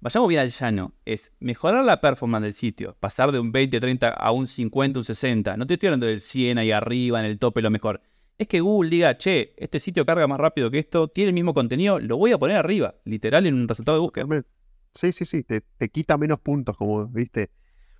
vayamos 0.00 0.28
bien 0.28 0.42
al 0.42 0.50
llano. 0.50 0.92
Es 1.06 1.32
mejorar 1.40 1.84
la 1.84 2.00
performance 2.00 2.44
del 2.44 2.52
sitio, 2.52 2.96
pasar 3.00 3.32
de 3.32 3.38
un 3.38 3.50
20, 3.50 3.80
30 3.80 4.10
a 4.10 4.30
un 4.30 4.46
50, 4.46 4.98
un 4.98 5.04
60. 5.04 5.56
No 5.56 5.66
te 5.66 5.74
estoy 5.74 5.88
hablando 5.88 6.06
del 6.06 6.20
100 6.20 6.58
ahí 6.58 6.70
arriba, 6.70 7.18
en 7.20 7.26
el 7.26 7.38
tope, 7.38 7.62
lo 7.62 7.70
mejor. 7.70 8.02
Es 8.36 8.48
que 8.48 8.60
Google 8.60 8.90
diga, 8.90 9.16
che, 9.16 9.54
este 9.56 9.78
sitio 9.78 10.04
carga 10.04 10.26
más 10.26 10.38
rápido 10.38 10.70
que 10.70 10.80
esto, 10.80 11.08
tiene 11.08 11.28
el 11.28 11.34
mismo 11.34 11.54
contenido, 11.54 12.00
lo 12.00 12.16
voy 12.16 12.32
a 12.32 12.38
poner 12.38 12.56
arriba, 12.56 12.96
literal 13.04 13.46
en 13.46 13.54
un 13.54 13.68
resultado 13.68 13.98
de 13.98 14.02
búsqueda. 14.02 14.44
Sí, 14.92 15.12
sí, 15.12 15.24
sí, 15.24 15.44
te, 15.44 15.62
quita 15.90 16.16
menos 16.18 16.38
puntos, 16.40 16.76
como 16.76 17.06
viste, 17.06 17.50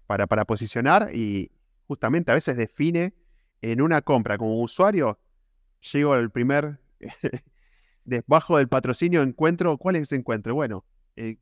para, 0.07 0.27
posicionar 0.45 1.15
y 1.15 1.51
justamente 1.87 2.31
a 2.31 2.35
veces 2.35 2.57
define 2.57 3.15
en 3.63 3.81
una 3.81 4.03
compra 4.03 4.37
como 4.37 4.61
usuario, 4.61 5.19
llego 5.93 6.15
al 6.15 6.31
primer, 6.31 6.81
debajo 8.05 8.59
del 8.59 8.69
patrocinio 8.69 9.23
encuentro, 9.23 9.77
¿cuál 9.79 9.97
es 9.97 10.03
ese 10.03 10.17
encuentro? 10.17 10.55
Bueno, 10.55 10.85
el, 11.17 11.39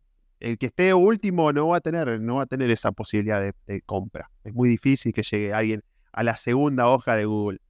que 0.59 0.67
esté 0.67 0.93
último 0.93 1.53
no 1.53 1.69
va 1.69 1.79
a 1.79 1.81
tener, 1.81 2.21
no 2.21 2.37
va 2.37 2.43
a 2.43 2.47
tener 2.47 2.71
esa 2.71 2.93
posibilidad 2.93 3.55
de, 3.67 3.83
compra. 3.83 4.31
Es 4.45 4.55
muy 4.55 4.69
difícil 4.69 5.13
que 5.13 5.23
llegue 5.23 5.53
alguien 5.53 5.83
a 6.13 6.23
la 6.23 6.37
segunda 6.37 6.89
hoja 6.89 7.17
de 7.17 7.25
Google. 7.25 7.61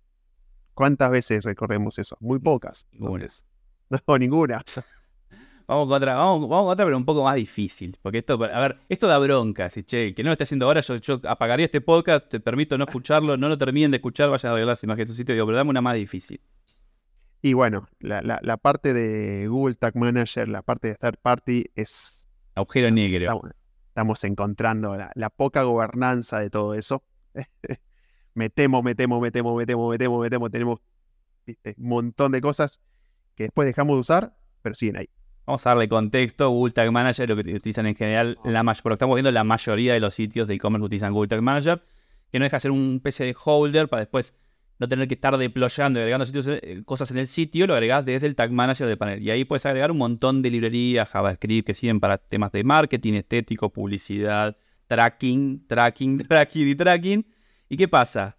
¿Cuántas 0.75 1.11
veces 1.11 1.45
recorremos 1.45 1.99
eso? 1.99 2.17
Muy 2.21 2.39
pocas. 2.39 2.87
no, 2.93 4.19
ninguna. 4.19 4.63
Vamos 5.69 5.87
con 5.87 5.97
otra, 5.97 6.17
vamos, 6.17 6.41
vamos 6.49 6.65
con 6.65 6.73
otra, 6.73 6.85
pero 6.85 6.97
un 6.97 7.05
poco 7.05 7.23
más 7.23 7.37
difícil. 7.37 7.97
Porque 8.03 8.19
esto, 8.19 8.35
a 8.35 8.61
ver, 8.61 8.79
esto 8.89 9.07
da 9.07 9.17
bronca. 9.19 9.71
Si 9.71 9.85
che, 9.85 10.13
que 10.13 10.23
no 10.23 10.29
lo 10.29 10.33
esté 10.33 10.45
haciendo 10.45 10.67
ahora, 10.67 10.81
yo, 10.81 10.97
yo 10.97 11.21
apagaría 11.25 11.65
este 11.65 11.81
podcast, 11.81 12.29
te 12.29 12.41
permito 12.41 12.77
no 12.77 12.85
escucharlo, 12.85 13.37
no 13.37 13.49
lo 13.49 13.57
terminen 13.57 13.91
de 13.93 13.99
escuchar, 13.99 14.29
vayan 14.29 14.51
a 14.51 14.53
arreglar 14.55 14.73
las 14.73 14.83
imágenes 14.83 15.09
de 15.09 15.13
su 15.15 15.17
sitio, 15.17 15.35
digo, 15.35 15.47
pero 15.47 15.57
dame 15.57 15.71
una 15.71 15.81
más 15.81 15.95
difícil. 15.95 16.41
Y 17.43 17.55
bueno, 17.55 17.89
la, 18.01 18.57
parte 18.57 18.93
de 18.93 19.49
Google 19.49 19.75
Tag 19.75 19.97
Manager, 19.97 20.49
la 20.49 20.63
parte 20.63 20.89
de 20.89 20.95
third 20.95 21.19
party 21.21 21.71
es. 21.75 22.29
Agujero 22.55 22.91
negro. 22.91 23.21
Estamos, 23.21 23.51
estamos 23.89 24.25
encontrando 24.25 24.97
la, 24.97 25.31
poca 25.31 25.63
gobernanza 25.63 26.39
de 26.39 26.51
todo 26.51 26.75
eso. 26.75 27.03
metemos, 28.35 28.83
metemos, 28.83 29.21
metemos, 29.21 29.57
metemos, 29.57 29.91
metemos, 29.91 30.21
metemos. 30.21 30.51
Tenemos 30.51 30.79
un 31.47 31.89
montón 31.89 32.33
de 32.33 32.41
cosas 32.41 32.81
que 33.35 33.45
después 33.45 33.67
dejamos 33.67 33.97
de 33.97 34.01
usar, 34.01 34.37
pero 34.63 34.75
siguen 34.75 34.97
ahí. 34.97 35.09
Vamos 35.47 35.67
a 35.67 35.71
darle 35.71 35.89
contexto. 35.89 36.49
Google 36.51 36.73
Tag 36.73 36.93
Manager, 36.93 37.29
lo 37.29 37.37
que 37.37 37.55
utilizan 37.55 37.87
en 37.87 37.97
general, 37.97 38.39
la 38.45 38.63
por 38.83 38.93
estamos 38.93 39.17
viendo, 39.17 39.33
la 39.33 39.45
mayoría 39.45 39.93
de 39.93 40.01
los 40.01 40.15
sitios 40.15 40.47
de 40.47 40.55
e-commerce 40.55 40.85
utilizan 40.85 41.13
Google 41.13 41.29
Tag 41.29 41.43
Manager, 41.43 41.83
que 42.31 42.39
no 42.39 42.45
deja 42.45 42.57
de 42.59 42.61
ser 42.61 42.71
un 42.71 42.97
especie 42.97 43.27
de 43.27 43.37
holder 43.45 43.89
para 43.89 44.01
después 44.01 44.35
no 44.79 44.89
tener 44.89 45.07
que 45.07 45.15
estar 45.15 45.37
deployando 45.37 45.99
y 45.99 46.03
agregando 46.03 46.27
sitios, 46.27 46.47
eh, 46.49 46.83
cosas 46.85 47.11
en 47.11 47.19
el 47.19 47.27
sitio, 47.27 47.67
lo 47.67 47.75
agregás 47.75 48.05
desde 48.05 48.27
el 48.27 48.35
Tag 48.35 48.53
Manager 48.53 48.87
del 48.87 48.99
panel. 48.99 49.23
Y 49.23 49.31
ahí 49.31 49.45
puedes 49.45 49.67
agregar 49.67 49.91
un 49.91 49.99
montón 49.99 50.43
de 50.43 50.51
librerías 50.51 51.09
JavaScript 51.09 51.67
que 51.67 51.75
sirven 51.75 52.01
para 52.01 52.19
temas 52.19 52.53
de 52.53 52.65
marketing, 52.65 53.15
estético, 53.15 53.73
publicidad, 53.73 54.57
tracking, 54.87 55.67
tracking, 55.67 56.19
tracking 56.29 56.69
y 56.69 56.75
tracking. 56.75 57.27
¿Y 57.73 57.79
qué 57.79 57.89
pasa? 57.89 58.37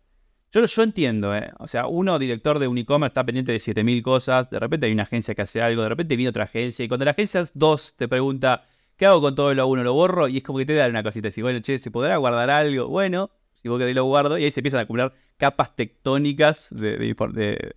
Yo, 0.51 0.63
yo 0.63 0.83
entiendo, 0.83 1.35
¿eh? 1.35 1.51
O 1.57 1.67
sea, 1.67 1.87
uno, 1.87 2.19
director 2.19 2.59
de 2.59 2.67
un 2.67 2.77
e-commerce, 2.77 3.09
está 3.09 3.25
pendiente 3.25 3.51
de 3.51 3.59
7000 3.59 4.03
cosas. 4.03 4.47
De 4.51 4.59
repente 4.59 4.85
hay 4.85 4.91
una 4.91 5.01
agencia 5.01 5.33
que 5.33 5.41
hace 5.41 5.59
algo, 5.59 5.81
de 5.81 5.89
repente 5.89 6.15
viene 6.15 6.29
otra 6.29 6.43
agencia. 6.43 6.85
Y 6.85 6.87
cuando 6.87 7.03
la 7.03 7.11
agencia 7.11 7.43
2 7.51 7.95
te 7.95 8.07
pregunta, 8.07 8.63
¿qué 8.95 9.07
hago 9.07 9.21
con 9.21 9.33
todo 9.33 9.51
lo 9.55 9.67
uno? 9.67 9.83
¿Lo 9.83 9.93
borro? 9.93 10.27
Y 10.27 10.37
es 10.37 10.43
como 10.43 10.59
que 10.59 10.67
te 10.67 10.75
da 10.75 10.87
una 10.87 11.01
cosita. 11.01 11.31
Si, 11.31 11.41
bueno, 11.41 11.61
che, 11.61 11.79
¿se 11.79 11.89
podrá 11.89 12.15
guardar 12.17 12.51
algo? 12.51 12.87
Bueno, 12.89 13.31
si 13.55 13.69
vos 13.69 13.79
querés 13.79 13.95
lo 13.95 14.03
guardo. 14.03 14.37
Y 14.37 14.43
ahí 14.43 14.51
se 14.51 14.59
empiezan 14.59 14.81
a 14.81 14.83
acumular 14.83 15.15
capas 15.37 15.75
tectónicas 15.75 16.69
de, 16.69 16.99
de, 16.99 17.75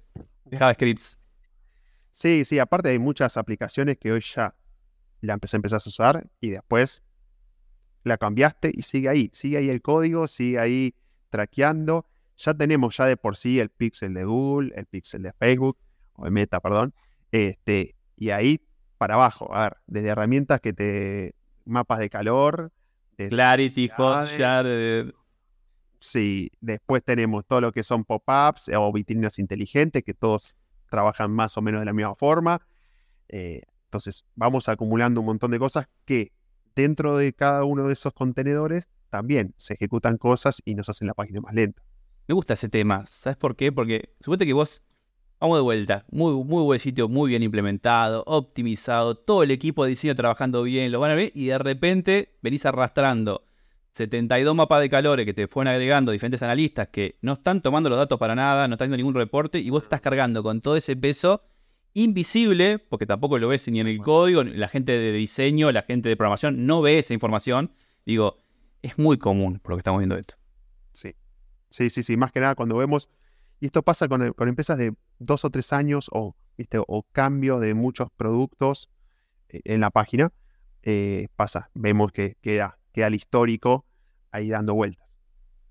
JavaScript. 0.59 1.01
Sí, 2.13 2.45
sí, 2.45 2.59
aparte 2.59 2.91
hay 2.91 2.99
muchas 2.99 3.39
aplicaciones 3.39 3.97
que 3.97 4.13
hoy 4.13 4.21
ya 4.21 4.55
la 5.23 5.33
empecé, 5.33 5.57
a 5.57 5.77
usar 5.79 6.29
y 6.39 6.51
después 6.51 7.03
la 8.05 8.19
cambiaste 8.19 8.73
y 8.75 8.83
sigue 8.83 9.09
ahí. 9.09 9.31
Sigue 9.33 9.57
ahí 9.57 9.71
el 9.71 9.81
código, 9.81 10.29
sigue 10.29 10.59
ahí 10.59 10.95
traqueando 11.37 12.07
ya 12.38 12.55
tenemos 12.55 12.97
ya 12.97 13.05
de 13.07 13.16
por 13.16 13.37
sí 13.37 13.61
el 13.61 13.69
pixel 13.71 14.14
de 14.14 14.25
Google, 14.25 14.73
el 14.75 14.87
pixel 14.87 15.23
de 15.23 15.33
Facebook, 15.33 15.76
o 16.14 16.25
de 16.25 16.31
Meta, 16.31 16.61
perdón, 16.61 16.95
este, 17.31 17.95
y 18.16 18.31
ahí 18.31 18.61
para 18.99 19.14
abajo. 19.14 19.55
A 19.55 19.62
ver, 19.64 19.76
desde 19.87 20.09
herramientas 20.09 20.61
que 20.61 20.73
te. 20.73 21.35
mapas 21.64 21.99
de 21.99 22.09
calor. 22.11 22.73
de- 23.19 23.28
Clarity. 23.28 23.88
Hotjar, 23.97 24.64
eh, 24.69 25.12
Sí, 25.99 26.50
después 26.61 27.02
tenemos 27.02 27.45
todo 27.47 27.61
lo 27.62 27.73
que 27.73 27.83
son 27.83 28.05
pop-ups 28.05 28.71
o 28.76 28.93
vitrinas 28.93 29.38
inteligentes, 29.38 30.05
que 30.05 30.14
todos 30.14 30.55
trabajan 30.90 31.33
más 31.33 31.57
o 31.57 31.62
menos 31.62 31.81
de 31.81 31.87
la 31.87 31.93
misma 31.93 32.14
forma. 32.14 32.61
Eh, 33.28 33.62
entonces, 33.87 34.25
vamos 34.35 34.69
acumulando 34.69 35.21
un 35.21 35.26
montón 35.26 35.50
de 35.50 35.59
cosas 35.59 35.88
que 36.05 36.33
dentro 36.75 37.16
de 37.16 37.33
cada 37.33 37.64
uno 37.64 37.87
de 37.87 37.95
esos 37.95 38.12
contenedores 38.12 38.88
también 39.09 39.55
se 39.57 39.75
ejecutan 39.75 40.17
cosas 40.17 40.63
y 40.65 40.75
nos 40.75 40.89
hacen 40.89 41.07
la 41.07 41.15
página 41.15 41.41
más 41.41 41.55
lenta. 41.55 41.83
Me 42.29 42.35
gusta 42.35 42.55
ese 42.55 42.69
tema. 42.69 43.05
¿Sabes 43.07 43.37
por 43.37 43.57
qué? 43.57 43.73
Porque 43.73 44.15
suponete 44.21 44.47
que 44.47 44.53
vos. 44.53 44.83
Vamos 45.39 45.59
de 45.59 45.63
vuelta. 45.63 46.07
Muy, 46.11 46.33
muy 46.45 46.63
buen 46.63 46.81
sitio, 46.81 47.09
muy 47.09 47.29
bien 47.29 47.43
implementado, 47.43 48.25
optimizado, 48.27 49.17
todo 49.17 49.43
el 49.43 49.51
equipo 49.51 49.85
de 49.85 49.91
diseño 49.91 50.15
trabajando 50.15 50.63
bien, 50.63 50.91
lo 50.91 50.99
van 50.99 51.11
a 51.11 51.15
ver, 51.15 51.31
y 51.35 51.47
de 51.47 51.59
repente 51.59 52.39
venís 52.41 52.65
arrastrando 52.65 53.45
72 53.93 54.55
mapas 54.55 54.81
de 54.81 54.89
calores 54.89 55.27
que 55.27 55.35
te 55.35 55.47
fueron 55.47 55.73
agregando 55.73 56.11
diferentes 56.11 56.43
analistas 56.43 56.89
que 56.89 57.19
no 57.21 57.35
están 57.35 57.61
tomando 57.61 57.91
los 57.91 57.99
datos 57.99 58.19
para 58.19 58.35
nada, 58.35 58.67
no 58.67 58.75
están 58.75 58.87
haciendo 58.87 58.97
ningún 58.97 59.15
reporte, 59.15 59.59
y 59.59 59.69
vos 59.69 59.83
te 59.83 59.87
estás 59.87 60.01
cargando 60.01 60.43
con 60.43 60.63
todo 60.63 60.77
ese 60.77 60.97
peso 60.97 61.43
invisible, 61.93 62.79
porque 62.79 63.07
tampoco 63.07 63.39
lo 63.39 63.49
ves 63.49 63.69
ni 63.69 63.81
en 63.81 63.89
el 63.89 63.99
código, 64.01 64.43
la 64.45 64.69
gente 64.69 64.93
de 64.93 65.13
diseño, 65.13 65.73
la 65.73 65.83
gente 65.83 66.09
de 66.11 66.17
programación 66.17 66.67
no 66.67 66.83
ve 66.83 66.99
esa 66.99 67.15
información. 67.15 67.73
Digo, 68.05 68.39
es 68.87 68.99
muy 68.99 69.19
común 69.19 69.59
por 69.61 69.73
lo 69.73 69.76
que 69.76 69.81
estamos 69.81 69.99
viendo 70.00 70.16
esto. 70.16 70.35
Sí. 70.93 71.14
Sí, 71.69 71.90
sí, 71.90 72.02
sí. 72.02 72.16
Más 72.16 72.33
que 72.33 72.40
nada 72.40 72.55
cuando 72.55 72.76
vemos. 72.76 73.09
Y 73.61 73.66
esto 73.66 73.83
pasa 73.83 74.09
con, 74.09 74.33
con 74.33 74.49
empresas 74.49 74.78
de 74.78 74.95
dos 75.19 75.45
o 75.45 75.50
tres 75.50 75.73
años 75.73 76.09
o, 76.12 76.37
¿viste? 76.57 76.78
o 76.78 77.02
cambio 77.12 77.59
de 77.59 77.75
muchos 77.75 78.09
productos 78.16 78.90
eh, 79.49 79.61
en 79.64 79.81
la 79.81 79.90
página. 79.90 80.33
eh, 80.83 81.28
pasa. 81.37 81.71
Vemos 81.75 82.12
que 82.12 82.37
queda, 82.40 82.78
queda 82.93 83.09
el 83.09 83.14
histórico 83.14 83.85
ahí 84.31 84.49
dando 84.49 84.75
vueltas. 84.75 85.19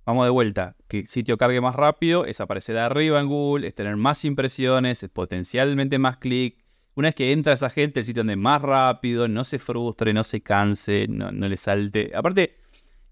Vamos 0.05 0.25
de 0.25 0.29
vuelta. 0.31 0.75
Que 0.87 0.99
el 0.99 1.07
sitio 1.07 1.37
cargue 1.37 1.61
más 1.61 1.75
rápido, 1.75 2.25
es 2.25 2.41
aparecer 2.41 2.77
arriba 2.77 3.19
en 3.19 3.27
Google, 3.27 3.67
es 3.67 3.73
tener 3.73 3.95
más 3.95 4.23
impresiones, 4.25 5.01
es 5.03 5.09
potencialmente 5.09 5.97
más 5.99 6.17
clic. 6.17 6.63
Una 6.95 7.07
vez 7.09 7.15
que 7.15 7.31
entra 7.31 7.53
esa 7.53 7.69
gente, 7.69 8.01
el 8.01 8.05
sitio 8.05 8.21
ande 8.21 8.35
más 8.35 8.61
rápido, 8.61 9.27
no 9.27 9.43
se 9.43 9.57
frustre, 9.59 10.13
no 10.13 10.23
se 10.23 10.41
canse, 10.41 11.07
no, 11.07 11.31
no 11.31 11.47
le 11.47 11.57
salte. 11.57 12.11
Aparte, 12.13 12.57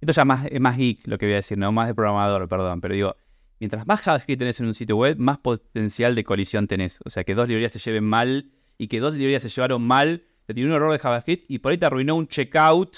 esto 0.03 0.11
ya 0.11 0.47
es 0.51 0.59
más 0.59 0.77
geek 0.77 1.07
lo 1.07 1.17
que 1.17 1.25
voy 1.25 1.33
a 1.33 1.37
decir, 1.37 1.57
no 1.57 1.71
más 1.71 1.87
de 1.87 1.95
programador, 1.95 2.47
perdón. 2.49 2.81
Pero 2.81 2.93
digo, 2.93 3.15
mientras 3.59 3.87
más 3.87 4.01
JavaScript 4.01 4.39
tenés 4.39 4.59
en 4.59 4.67
un 4.67 4.73
sitio 4.73 4.97
web, 4.97 5.17
más 5.17 5.37
potencial 5.37 6.13
de 6.15 6.23
colisión 6.25 6.67
tenés. 6.67 6.99
O 7.05 7.09
sea, 7.09 7.23
que 7.23 7.35
dos 7.35 7.47
librerías 7.47 7.71
se 7.71 7.79
lleven 7.79 8.03
mal 8.03 8.51
y 8.77 8.87
que 8.87 8.99
dos 8.99 9.13
librerías 9.13 9.43
se 9.43 9.49
llevaron 9.49 9.81
mal, 9.81 10.23
te 10.45 10.53
tiró 10.53 10.67
un 10.67 10.73
error 10.73 10.91
de 10.91 10.99
JavaScript 10.99 11.49
y 11.49 11.59
por 11.59 11.71
ahí 11.71 11.77
te 11.77 11.85
arruinó 11.85 12.15
un 12.15 12.27
checkout 12.27 12.97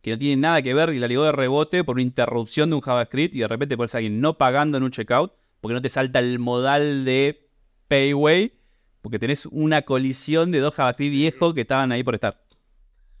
que 0.00 0.12
no 0.12 0.18
tiene 0.18 0.40
nada 0.40 0.62
que 0.62 0.72
ver 0.72 0.90
y 0.94 0.98
la 0.98 1.06
ligó 1.06 1.24
de 1.24 1.32
rebote 1.32 1.84
por 1.84 1.96
una 1.96 2.02
interrupción 2.02 2.70
de 2.70 2.76
un 2.76 2.80
JavaScript 2.80 3.34
y 3.34 3.40
de 3.40 3.48
repente 3.48 3.76
a 3.78 3.96
alguien 3.96 4.20
no 4.20 4.38
pagando 4.38 4.78
en 4.78 4.84
un 4.84 4.90
checkout 4.90 5.32
porque 5.60 5.74
no 5.74 5.82
te 5.82 5.90
salta 5.90 6.20
el 6.20 6.38
modal 6.38 7.04
de 7.04 7.46
Payway 7.88 8.54
porque 9.02 9.18
tenés 9.18 9.44
una 9.46 9.82
colisión 9.82 10.50
de 10.50 10.60
dos 10.60 10.74
JavaScript 10.74 11.12
viejos 11.12 11.52
que 11.52 11.60
estaban 11.62 11.92
ahí 11.92 12.02
por 12.02 12.14
estar. 12.14 12.42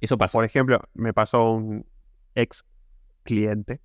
Eso 0.00 0.16
pasa. 0.16 0.38
Por 0.38 0.44
ejemplo, 0.44 0.80
me 0.94 1.12
pasó 1.12 1.52
un 1.52 1.84
ex 2.34 2.64
cliente. 3.28 3.80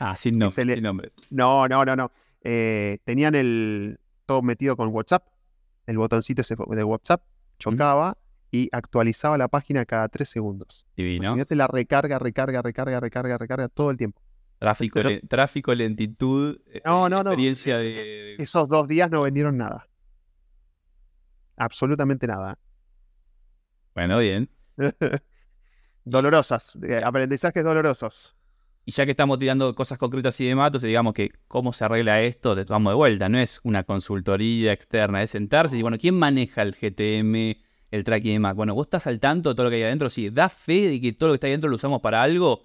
Ah, 0.00 0.16
sin, 0.16 0.50
se 0.50 0.64
le- 0.64 0.74
sin 0.74 0.82
nombre. 0.82 1.12
No, 1.30 1.68
no, 1.68 1.84
no, 1.84 1.94
no. 1.94 2.10
Eh, 2.42 2.98
tenían 3.04 3.34
el 3.36 4.00
todo 4.26 4.42
metido 4.42 4.76
con 4.76 4.88
WhatsApp. 4.88 5.26
El 5.86 5.98
botoncito 5.98 6.42
ese 6.42 6.56
de 6.56 6.84
WhatsApp 6.84 7.22
chocaba 7.58 8.18
y 8.50 8.68
actualizaba 8.72 9.38
la 9.38 9.46
página 9.48 9.84
cada 9.86 10.08
tres 10.08 10.28
segundos. 10.28 10.84
Divino. 10.96 11.26
Imagínate 11.28 11.54
la 11.54 11.66
recarga, 11.68 12.18
recarga, 12.18 12.60
recarga, 12.62 12.98
recarga, 13.00 13.38
recarga 13.38 13.68
todo 13.68 13.90
el 13.90 13.96
tiempo. 13.96 14.20
Tráfico, 14.58 14.94
Pero- 14.94 15.10
le- 15.10 15.20
tráfico, 15.22 15.74
lentitud, 15.74 16.58
eh, 16.66 16.82
No, 16.84 17.08
no, 17.08 17.22
no. 17.22 17.30
experiencia 17.30 17.78
de... 17.78 18.34
Esos 18.38 18.68
dos 18.68 18.86
días 18.88 19.10
no 19.10 19.22
vendieron 19.22 19.56
nada. 19.58 19.88
Absolutamente 21.56 22.26
nada. 22.26 22.58
Bueno, 23.94 24.18
bien. 24.18 24.48
Dolorosas. 26.04 26.78
eh, 26.82 27.00
aprendizajes 27.04 27.62
dolorosos. 27.64 28.34
Y 28.84 28.90
ya 28.92 29.04
que 29.04 29.12
estamos 29.12 29.38
tirando 29.38 29.74
cosas 29.74 29.96
concretas 29.98 30.40
y 30.40 30.46
demás, 30.46 30.68
entonces 30.68 30.88
digamos 30.88 31.14
que 31.14 31.30
cómo 31.46 31.72
se 31.72 31.84
arregla 31.84 32.20
esto, 32.22 32.56
te 32.56 32.64
vamos 32.64 32.90
de 32.92 32.96
vuelta. 32.96 33.28
No 33.28 33.38
es 33.38 33.60
una 33.62 33.84
consultoría 33.84 34.72
externa, 34.72 35.22
es 35.22 35.30
sentarse 35.30 35.78
y 35.78 35.82
bueno, 35.82 35.98
¿quién 35.98 36.16
maneja 36.18 36.62
el 36.62 36.74
GTM, 36.74 37.58
el 37.92 38.04
tracking 38.04 38.30
y 38.30 38.34
demás? 38.34 38.56
Bueno, 38.56 38.74
vos 38.74 38.86
estás 38.86 39.06
al 39.06 39.20
tanto 39.20 39.50
de 39.50 39.54
todo 39.54 39.64
lo 39.64 39.70
que 39.70 39.76
hay 39.76 39.82
adentro, 39.84 40.10
sí, 40.10 40.30
da 40.30 40.48
fe 40.48 40.88
de 40.88 41.00
que 41.00 41.12
todo 41.12 41.28
lo 41.28 41.32
que 41.34 41.36
está 41.36 41.46
adentro 41.46 41.70
lo 41.70 41.76
usamos 41.76 42.00
para 42.00 42.22
algo. 42.22 42.62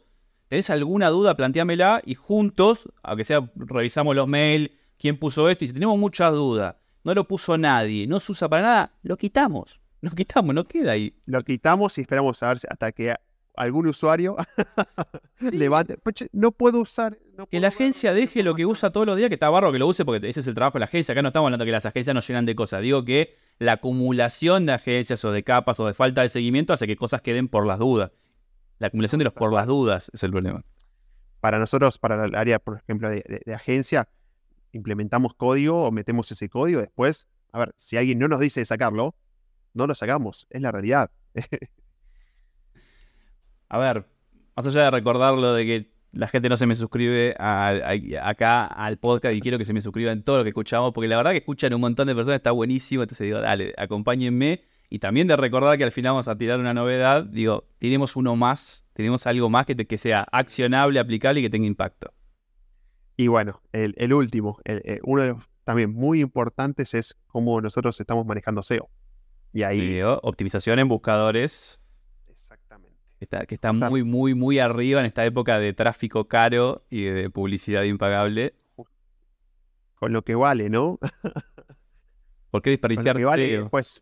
¿Tenés 0.47 0.69
alguna 0.69 1.09
duda? 1.09 1.35
Planteámela 1.35 2.01
y 2.05 2.15
juntos, 2.15 2.89
aunque 3.03 3.23
sea, 3.23 3.51
revisamos 3.55 4.15
los 4.15 4.27
mails, 4.27 4.71
quién 4.97 5.17
puso 5.19 5.49
esto. 5.49 5.65
Y 5.65 5.67
si 5.67 5.73
tenemos 5.73 5.97
muchas 5.99 6.31
dudas, 6.33 6.75
no 7.03 7.13
lo 7.13 7.27
puso 7.27 7.57
nadie, 7.57 8.07
no 8.07 8.19
se 8.19 8.31
usa 8.31 8.49
para 8.49 8.61
nada, 8.63 8.93
lo 9.03 9.17
quitamos. 9.17 9.81
Lo 10.01 10.11
quitamos, 10.11 10.55
no 10.55 10.63
queda 10.67 10.93
ahí. 10.93 11.15
Lo 11.25 11.43
quitamos 11.43 11.97
y 11.97 12.01
esperamos 12.01 12.41
a 12.43 12.47
ver 12.49 12.59
si- 12.59 12.67
hasta 12.69 12.91
que 12.91 13.13
algún 13.57 13.87
usuario 13.87 14.35
levante. 15.39 15.97
"Pues, 15.97 16.15
che, 16.15 16.29
no 16.31 16.51
puedo 16.51 16.79
usar. 16.79 17.17
no 17.37 17.47
Que 17.47 17.59
la 17.59 17.67
agencia 17.69 18.13
deje 18.13 18.43
lo 18.43 18.55
que 18.55 18.65
usa 18.65 18.87
información". 18.87 18.93
todos 18.93 19.05
los 19.07 19.17
días, 19.17 19.29
que 19.29 19.35
está 19.35 19.49
barro 19.49 19.71
que 19.71 19.79
lo 19.79 19.87
use, 19.87 20.05
porque 20.05 20.27
ese 20.29 20.39
es 20.39 20.47
el 20.47 20.53
trabajo 20.53 20.75
de 20.75 20.79
la 20.81 20.85
agencia. 20.85 21.11
Acá 21.11 21.21
no 21.21 21.29
estamos 21.29 21.47
hablando 21.47 21.65
que 21.65 21.71
las 21.71 21.85
agencias 21.85 22.13
nos 22.13 22.27
llenan 22.27 22.45
de 22.45 22.55
cosas. 22.55 22.81
Digo 22.81 23.03
que 23.03 23.35
la 23.59 23.73
acumulación 23.73 24.65
de 24.65 24.73
agencias 24.73 25.23
o 25.25 25.31
de 25.31 25.43
capas 25.43 25.79
o 25.79 25.87
de 25.87 25.93
falta 25.93 26.21
de 26.21 26.29
seguimiento 26.29 26.73
hace 26.73 26.87
que 26.87 26.95
cosas 26.95 27.21
queden 27.21 27.47
por 27.47 27.65
las 27.65 27.79
dudas. 27.79 28.11
La 28.79 28.87
acumulación 28.87 29.19
de 29.19 29.25
los 29.25 29.33
por 29.33 29.51
las 29.53 29.67
dudas 29.67 30.09
es 30.13 30.23
el 30.23 30.31
problema. 30.31 30.63
Para 31.39 31.59
nosotros, 31.59 31.97
para 31.97 32.25
el 32.25 32.35
área, 32.35 32.59
por 32.59 32.77
ejemplo, 32.77 33.09
de, 33.09 33.23
de- 33.27 33.41
de 33.45 33.53
agencia, 33.53 34.07
implementamos 34.71 35.33
código 35.33 35.83
o 35.85 35.91
metemos 35.91 36.31
ese 36.31 36.49
código. 36.49 36.81
Después, 36.81 37.27
a 37.51 37.59
ver, 37.59 37.73
si 37.77 37.97
alguien 37.97 38.19
no 38.19 38.27
nos 38.27 38.39
dice 38.39 38.59
de 38.61 38.65
sacarlo, 38.65 39.15
no 39.73 39.87
lo 39.87 39.95
sacamos. 39.95 40.47
Es 40.49 40.61
la 40.61 40.71
realidad. 40.71 41.11
A 43.69 43.77
ver, 43.77 44.05
más 44.55 44.65
allá 44.67 44.83
de 44.85 44.91
recordarlo 44.91 45.53
de 45.53 45.65
que 45.65 45.91
la 46.13 46.27
gente 46.27 46.49
no 46.49 46.57
se 46.57 46.65
me 46.65 46.73
suscribe 46.75 47.35
a- 47.37 47.67
a- 47.69 48.29
acá 48.29 48.65
al 48.65 48.97
podcast 48.97 49.35
y 49.35 49.41
quiero 49.41 49.57
que 49.57 49.65
se 49.65 49.73
me 49.73 49.81
suscriban 49.81 50.23
todo 50.23 50.37
lo 50.37 50.43
que 50.43 50.49
escuchamos, 50.49 50.93
porque 50.93 51.07
la 51.07 51.17
verdad 51.17 51.31
que 51.31 51.37
escuchan 51.37 51.73
un 51.73 51.81
montón 51.81 52.07
de 52.07 52.15
personas, 52.15 52.37
está 52.37 52.51
buenísimo, 52.51 53.03
entonces 53.03 53.25
digo, 53.25 53.39
dale, 53.41 53.73
acompáñenme. 53.77 54.61
Y 54.89 54.99
también 54.99 55.27
de 55.27 55.35
recordar 55.35 55.77
que 55.77 55.83
al 55.83 55.91
final 55.91 56.13
vamos 56.13 56.29
a 56.29 56.37
tirar 56.37 56.59
una 56.59 56.73
novedad, 56.73 57.25
digo, 57.25 57.65
tenemos 57.77 58.15
uno 58.15 58.37
más, 58.37 58.85
tenemos 58.93 59.27
algo 59.27 59.49
más 59.49 59.65
que, 59.65 59.75
te- 59.75 59.85
que 59.85 59.97
sea 59.97 60.25
accionable, 60.31 60.97
aplicable 60.99 61.41
y 61.41 61.43
que 61.43 61.49
tenga 61.49 61.67
impacto. 61.67 62.13
Y 63.17 63.27
bueno, 63.27 63.61
el, 63.73 63.93
el 63.97 64.13
último, 64.13 64.59
el- 64.63 64.81
eh, 64.85 64.99
uno 65.03 65.23
de 65.23 65.29
los 65.33 65.43
también 65.65 65.91
muy 65.91 66.21
importantes 66.21 66.93
es 66.93 67.17
cómo 67.27 67.59
nosotros 67.59 67.99
estamos 67.99 68.25
manejando 68.25 68.61
SEO. 68.61 68.89
Y 69.51 69.63
ahí. 69.63 69.85
Digo, 69.87 70.19
optimización 70.23 70.79
en 70.79 70.87
buscadores, 70.87 71.81
está, 73.25 73.45
que 73.45 73.55
está 73.55 73.73
muy, 73.73 74.03
muy, 74.03 74.33
muy 74.33 74.59
arriba 74.59 74.99
en 74.99 75.05
esta 75.05 75.25
época 75.25 75.59
de 75.59 75.73
tráfico 75.73 76.27
caro 76.27 76.85
y 76.89 77.03
de 77.03 77.29
publicidad 77.29 77.83
impagable. 77.83 78.53
Con 79.95 80.13
lo 80.13 80.23
que 80.23 80.35
vale, 80.35 80.69
¿no? 80.69 80.99
¿Por 82.51 82.61
qué 82.61 82.77
Con 82.79 82.89
lo 82.91 82.95
desperdiciar 83.01 83.17
que 83.17 83.25
vale, 83.25 83.49
SEO? 83.49 83.69
pues, 83.69 84.01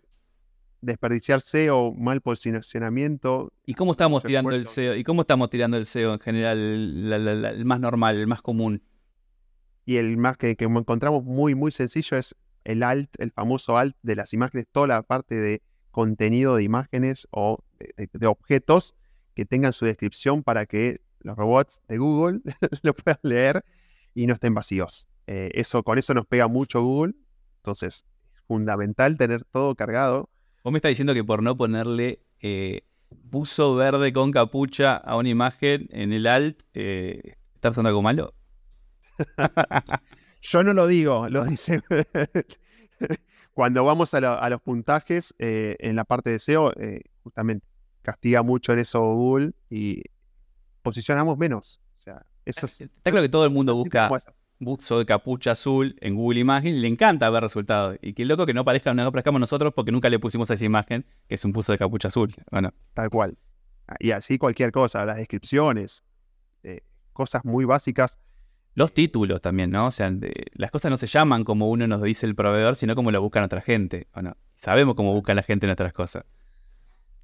desperdiciar 0.81 1.41
SEO, 1.41 1.93
mal 1.93 2.21
posicionamiento. 2.21 3.51
¿Y 3.65 3.73
cómo 3.73 3.91
estamos 3.93 4.23
tirando 4.23 4.51
el. 4.55 4.65
SEO? 4.65 4.95
¿Y 4.95 5.03
cómo 5.03 5.21
estamos 5.21 5.49
tirando 5.49 5.77
el 5.77 5.85
SEO 5.85 6.13
en 6.13 6.19
general, 6.19 6.57
el, 6.59 7.65
más 7.65 7.79
normal, 7.79 8.17
el 8.17 8.27
más 8.27 8.41
común? 8.41 8.83
Y 9.85 9.97
el 9.97 10.17
más 10.17 10.37
que, 10.37 10.55
que 10.55 10.65
encontramos 10.65 11.23
muy, 11.23 11.55
muy 11.55 11.71
sencillo 11.71 12.17
es 12.17 12.35
el 12.63 12.83
alt, 12.83 13.09
el 13.19 13.31
famoso 13.31 13.77
alt 13.77 13.95
de 14.01 14.15
las 14.15 14.33
imágenes, 14.33 14.65
toda 14.71 14.87
la 14.87 15.03
parte 15.03 15.35
de 15.35 15.61
contenido 15.91 16.55
de 16.55 16.63
imágenes 16.63 17.27
o 17.31 17.63
de, 17.79 17.93
de- 17.95 18.09
de 18.11 18.27
objetos 18.27 18.95
que 19.35 19.45
tengan 19.45 19.73
su 19.73 19.85
descripción 19.85 20.43
para 20.43 20.65
que 20.65 21.01
los 21.19 21.37
robots 21.37 21.81
de 21.87 21.97
Google 21.97 22.41
lo 22.83 22.93
puedan 22.93 23.19
leer 23.23 23.63
y 24.13 24.27
no 24.27 24.33
estén 24.33 24.53
vacíos. 24.53 25.07
Eh, 25.27 25.51
eso, 25.53 25.83
con 25.83 25.97
eso 25.97 26.13
nos 26.13 26.25
pega 26.25 26.47
mucho 26.47 26.81
Google. 26.81 27.13
Entonces, 27.57 28.05
es 28.33 28.41
fundamental 28.47 29.17
tener 29.17 29.43
todo 29.43 29.75
cargado. 29.75 30.29
Vos 30.63 30.71
me 30.71 30.77
estás 30.77 30.89
diciendo 30.89 31.13
que 31.13 31.23
por 31.23 31.43
no 31.43 31.57
ponerle 31.57 32.21
eh, 32.41 32.81
buzo 33.09 33.75
verde 33.75 34.13
con 34.13 34.31
capucha 34.31 34.95
a 34.95 35.15
una 35.17 35.29
imagen 35.29 35.87
en 35.91 36.13
el 36.13 36.27
alt, 36.27 36.61
eh, 36.73 37.35
¿está 37.55 37.69
pasando 37.71 37.89
algo 37.89 38.01
malo? 38.01 38.33
Yo 40.41 40.63
no 40.63 40.73
lo 40.73 40.87
digo, 40.87 41.27
lo 41.29 41.45
dice. 41.45 41.81
Cuando 43.53 43.83
vamos 43.83 44.13
a, 44.13 44.19
lo- 44.21 44.39
a 44.39 44.49
los 44.49 44.61
puntajes 44.61 45.33
eh, 45.39 45.75
en 45.79 45.95
la 45.95 46.03
parte 46.03 46.29
de 46.29 46.39
SEO, 46.39 46.71
eh, 46.79 47.01
justamente 47.23 47.65
castiga 48.05 48.41
mucho 48.43 48.71
en 48.73 48.79
eso 48.79 49.01
Google 49.01 49.51
y 49.69 50.01
posicionamos 50.81 51.37
menos. 51.37 51.81
O 51.95 51.97
sea, 51.97 52.25
eso 52.45 52.65
es. 52.65 52.81
Está 52.81 53.11
claro 53.11 53.23
que 53.23 53.29
todo 53.29 53.43
el 53.45 53.51
mundo 53.51 53.75
busca 53.75 54.09
buzo 54.57 54.99
de 54.99 55.05
capucha 55.05 55.51
azul 55.51 55.97
en 55.99 56.15
Google 56.15 56.39
Imagen 56.39 56.75
y 56.75 56.79
le 56.79 56.87
encanta 56.87 57.29
ver 57.29 57.43
resultados. 57.43 57.97
Y 58.01 58.13
qué 58.13 58.23
loco 58.23 58.45
que 58.45 58.53
no 58.53 58.61
aparezca, 58.61 58.93
no 58.93 59.03
aparezcamos 59.03 59.41
nosotros 59.41 59.73
porque 59.73 59.91
nunca 59.91 60.09
le 60.09 60.17
pusimos 60.19 60.49
esa 60.49 60.63
imagen, 60.63 61.05
que 61.27 61.35
es 61.35 61.43
un 61.43 61.51
buzo 61.51 61.73
de 61.73 61.77
capucha 61.77 62.07
azul. 62.07 62.33
Bueno, 62.51 62.73
Tal 62.93 63.09
cual. 63.09 63.37
Y 63.99 64.11
así 64.11 64.37
cualquier 64.37 64.71
cosa, 64.71 65.05
las 65.05 65.17
descripciones, 65.17 66.03
eh, 66.63 66.81
cosas 67.13 67.43
muy 67.45 67.65
básicas. 67.65 68.17
los 68.77 68.93
títulos 68.93 69.41
también, 69.41 69.71
¿no? 69.71 69.87
O 69.87 69.91
sea, 69.91 70.11
de- 70.11 70.47
las 70.53 70.69
cosas 70.69 70.91
no 70.91 70.97
se 70.97 71.07
llaman 71.07 71.43
como 71.45 71.69
uno 71.69 71.87
nos 71.87 72.01
dice 72.01 72.25
el 72.25 72.35
proveedor, 72.35 72.75
sino 72.75 72.93
como 72.93 73.09
lo 73.09 73.21
buscan 73.21 73.43
otra 73.43 73.61
gente. 73.61 74.07
¿o 74.13 74.21
no? 74.21 74.35
Sabemos 74.53 74.95
cómo 74.95 75.13
busca 75.13 75.33
la 75.33 75.43
gente 75.43 75.65
nuestras 75.65 75.93
cosas. 75.93 76.25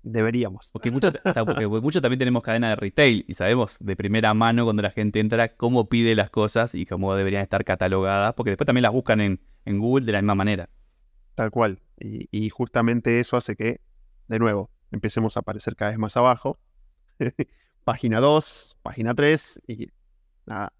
Deberíamos. 0.04 0.70
Porque 0.74 0.90
muchos 0.90 1.14
hasta 1.24 1.46
porque 1.46 1.68
mucho 1.68 2.02
también 2.02 2.20
tenemos 2.20 2.42
cadena 2.44 2.70
de 2.70 2.76
retail 2.76 3.26
y 3.28 3.34
sabemos 3.34 3.78
de 3.80 3.96
primera 3.96 4.34
mano 4.34 4.64
cuando 4.64 4.82
la 4.82 4.92
gente 4.92 5.20
entra 5.20 5.56
cómo 5.56 5.90
pide 5.90 6.16
las 6.16 6.30
cosas 6.30 6.74
y 6.74 6.86
cómo 6.86 7.16
deberían 7.16 7.44
estar 7.44 7.64
catalogadas, 7.64 8.34
porque 8.34 8.52
después 8.52 8.66
también 8.66 8.84
las 8.84 8.92
buscan 8.92 9.22
en, 9.22 9.40
en 9.66 9.80
Google 9.80 10.06
de 10.06 10.12
la 10.14 10.22
misma 10.22 10.36
manera. 10.36 10.70
Tal 11.36 11.52
cual. 11.52 11.82
Y, 12.00 12.28
y 12.32 12.50
justamente 12.50 13.20
eso 13.20 13.38
hace 13.38 13.56
que, 13.56 13.82
de 14.28 14.40
nuevo, 14.40 14.72
empecemos 14.92 15.38
a 15.38 15.42
aparecer 15.42 15.76
cada 15.76 15.92
vez 15.92 16.00
más 16.00 16.18
abajo. 16.18 16.60
página 17.84 18.20
2, 18.20 18.78
página 18.82 19.14
3 19.14 19.62
y 19.68 19.88
nada. 20.46 20.74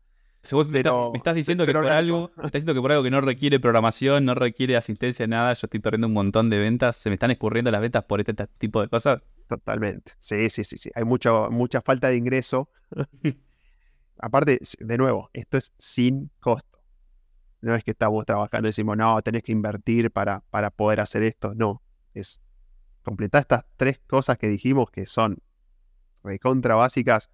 Vos 0.52 0.70
me, 0.70 0.80
estás- 0.80 0.94
me 1.12 1.18
estás 1.18 1.36
diciendo 1.36 1.66
que 1.66 1.74
por 1.74 1.86
algo, 1.88 2.32
me 2.36 2.46
estás 2.48 2.64
diciendo 2.64 2.74
que 2.74 2.82
por 2.82 2.92
algo 2.92 3.04
que 3.04 3.12
no 3.12 3.22
requiere 3.22 3.60
programación, 3.60 4.26
no 4.26 4.34
requiere 4.34 4.76
asistencia, 4.76 5.28
nada, 5.28 5.54
yo 5.54 5.68
estoy 5.68 5.80
perdiendo 5.80 6.08
un 6.08 6.14
montón 6.14 6.50
de 6.50 6.58
ventas, 6.58 6.98
se 6.98 7.10
me 7.10 7.14
están 7.16 7.30
escurriendo 7.32 7.70
las 7.70 7.80
ventas 7.82 8.04
por 8.06 8.20
este 8.20 8.34
tipo 8.58 8.82
de 8.82 8.88
cosas. 8.88 9.22
Totalmente. 9.48 10.14
Sí, 10.18 10.50
sí, 10.50 10.64
sí, 10.64 10.78
sí. 10.78 10.90
Hay 10.96 11.04
mucho, 11.04 11.50
mucha 11.52 11.82
falta 11.82 12.08
de 12.08 12.16
ingreso. 12.16 12.70
Aparte, 14.18 14.60
de 14.80 14.98
nuevo, 14.98 15.30
esto 15.34 15.58
es 15.58 15.74
sin 15.78 16.32
costo. 16.40 16.80
No 17.62 17.76
es 17.76 17.84
que 17.84 17.92
estamos 17.92 18.26
trabajando 18.26 18.68
y 18.68 18.70
decimos, 18.70 18.98
no, 18.98 19.20
tenés 19.22 19.44
que 19.44 19.52
invertir 19.52 20.12
para, 20.12 20.44
para 20.50 20.70
poder 20.72 21.00
hacer 21.00 21.24
esto. 21.24 21.54
No. 21.56 21.82
Es 22.14 22.42
completar 23.04 23.42
estas 23.42 23.66
tres 23.78 24.00
cosas 24.08 24.38
que 24.38 24.48
dijimos 24.48 24.90
que 24.92 25.06
son 25.06 25.38
recontra 26.24 26.76
básicas. 26.76 27.30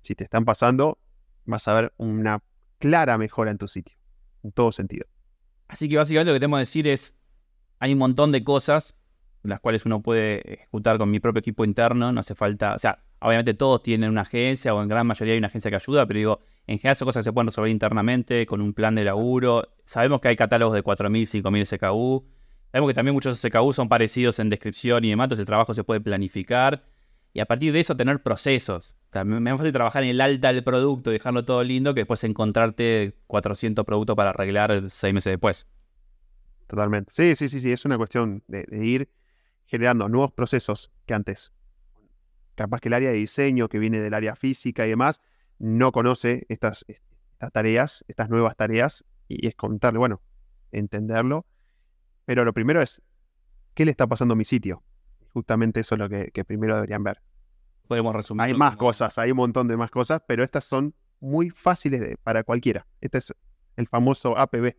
Si 0.00 0.14
te 0.14 0.24
están 0.24 0.44
pasando, 0.44 0.98
vas 1.44 1.66
a 1.68 1.74
ver 1.74 1.92
una 1.96 2.42
clara 2.78 3.18
mejora 3.18 3.50
en 3.50 3.58
tu 3.58 3.68
sitio. 3.68 3.96
En 4.42 4.52
todo 4.52 4.72
sentido. 4.72 5.06
Así 5.68 5.88
que 5.88 5.96
básicamente 5.96 6.30
lo 6.30 6.36
que 6.36 6.40
tenemos 6.40 6.58
que 6.58 6.62
decir 6.62 6.86
es, 6.88 7.16
hay 7.78 7.92
un 7.92 7.98
montón 7.98 8.32
de 8.32 8.42
cosas 8.42 8.98
las 9.48 9.60
cuales 9.60 9.84
uno 9.86 10.02
puede 10.02 10.54
ejecutar 10.54 10.98
con 10.98 11.10
mi 11.10 11.20
propio 11.20 11.40
equipo 11.40 11.64
interno, 11.64 12.12
no 12.12 12.20
hace 12.20 12.34
falta, 12.34 12.74
o 12.74 12.78
sea, 12.78 13.04
obviamente 13.20 13.54
todos 13.54 13.82
tienen 13.82 14.10
una 14.10 14.22
agencia 14.22 14.74
o 14.74 14.82
en 14.82 14.88
gran 14.88 15.06
mayoría 15.06 15.32
hay 15.32 15.38
una 15.38 15.48
agencia 15.48 15.70
que 15.70 15.76
ayuda, 15.76 16.06
pero 16.06 16.18
digo, 16.18 16.40
en 16.66 16.78
general 16.78 16.96
son 16.96 17.06
cosas 17.06 17.20
que 17.20 17.30
se 17.30 17.32
pueden 17.32 17.46
resolver 17.46 17.70
internamente 17.70 18.46
con 18.46 18.60
un 18.60 18.74
plan 18.74 18.94
de 18.94 19.04
laburo. 19.04 19.68
Sabemos 19.84 20.20
que 20.20 20.28
hay 20.28 20.36
catálogos 20.36 20.74
de 20.74 20.84
4.000, 20.84 21.42
5.000 21.42 21.64
SKU. 21.64 22.26
Sabemos 22.70 22.90
que 22.90 22.94
también 22.94 23.14
muchos 23.14 23.38
SKU 23.38 23.72
son 23.72 23.88
parecidos 23.88 24.38
en 24.38 24.50
descripción 24.50 25.04
y 25.04 25.10
demás, 25.10 25.26
entonces 25.26 25.42
el 25.42 25.46
trabajo 25.46 25.72
se 25.72 25.84
puede 25.84 26.00
planificar. 26.00 26.84
Y 27.32 27.40
a 27.40 27.46
partir 27.46 27.72
de 27.72 27.80
eso 27.80 27.96
tener 27.96 28.22
procesos. 28.22 28.96
O 29.10 29.12
sea, 29.12 29.24
me 29.24 29.56
fácil 29.56 29.72
trabajar 29.72 30.02
en 30.02 30.10
el 30.10 30.20
alta 30.20 30.52
del 30.52 30.64
producto 30.64 31.10
dejarlo 31.10 31.44
todo 31.44 31.62
lindo 31.62 31.94
que 31.94 32.00
después 32.00 32.24
encontrarte 32.24 33.16
400 33.26 33.84
productos 33.84 34.16
para 34.16 34.30
arreglar 34.30 34.84
seis 34.88 35.14
meses 35.14 35.32
después. 35.32 35.66
Totalmente. 36.66 37.12
Sí, 37.14 37.36
sí, 37.36 37.48
sí, 37.48 37.60
sí. 37.60 37.72
Es 37.72 37.84
una 37.84 37.96
cuestión 37.96 38.42
de, 38.48 38.64
de 38.64 38.86
ir 38.86 39.10
generando 39.66 40.08
nuevos 40.08 40.32
procesos 40.32 40.90
que 41.06 41.14
antes, 41.14 41.52
capaz 42.54 42.80
que 42.80 42.88
el 42.88 42.94
área 42.94 43.10
de 43.10 43.16
diseño 43.16 43.68
que 43.68 43.78
viene 43.78 44.00
del 44.00 44.14
área 44.14 44.34
física 44.34 44.86
y 44.86 44.90
demás, 44.90 45.20
no 45.58 45.92
conoce 45.92 46.46
estas, 46.48 46.84
estas 46.88 47.52
tareas, 47.52 48.04
estas 48.08 48.30
nuevas 48.30 48.56
tareas, 48.56 49.04
y 49.28 49.46
es 49.46 49.54
contarle, 49.54 49.98
bueno, 49.98 50.22
entenderlo. 50.72 51.46
Pero 52.24 52.44
lo 52.44 52.52
primero 52.52 52.80
es, 52.80 53.02
¿qué 53.74 53.84
le 53.84 53.90
está 53.90 54.06
pasando 54.06 54.32
a 54.32 54.36
mi 54.36 54.44
sitio? 54.44 54.82
Justamente 55.32 55.80
eso 55.80 55.94
es 55.94 55.98
lo 55.98 56.08
que, 56.08 56.30
que 56.32 56.44
primero 56.44 56.74
deberían 56.76 57.02
ver. 57.02 57.20
Podemos 57.86 58.14
resumir. 58.14 58.42
Hay 58.46 58.54
más 58.54 58.76
cosas, 58.76 59.18
hay 59.18 59.30
un 59.30 59.36
montón 59.38 59.68
de 59.68 59.76
más 59.76 59.90
cosas, 59.90 60.22
pero 60.26 60.42
estas 60.44 60.64
son 60.64 60.94
muy 61.20 61.50
fáciles 61.50 62.00
de- 62.00 62.16
para 62.22 62.42
cualquiera. 62.44 62.86
Este 63.00 63.18
es 63.18 63.34
el 63.76 63.86
famoso 63.88 64.36
APB, 64.38 64.76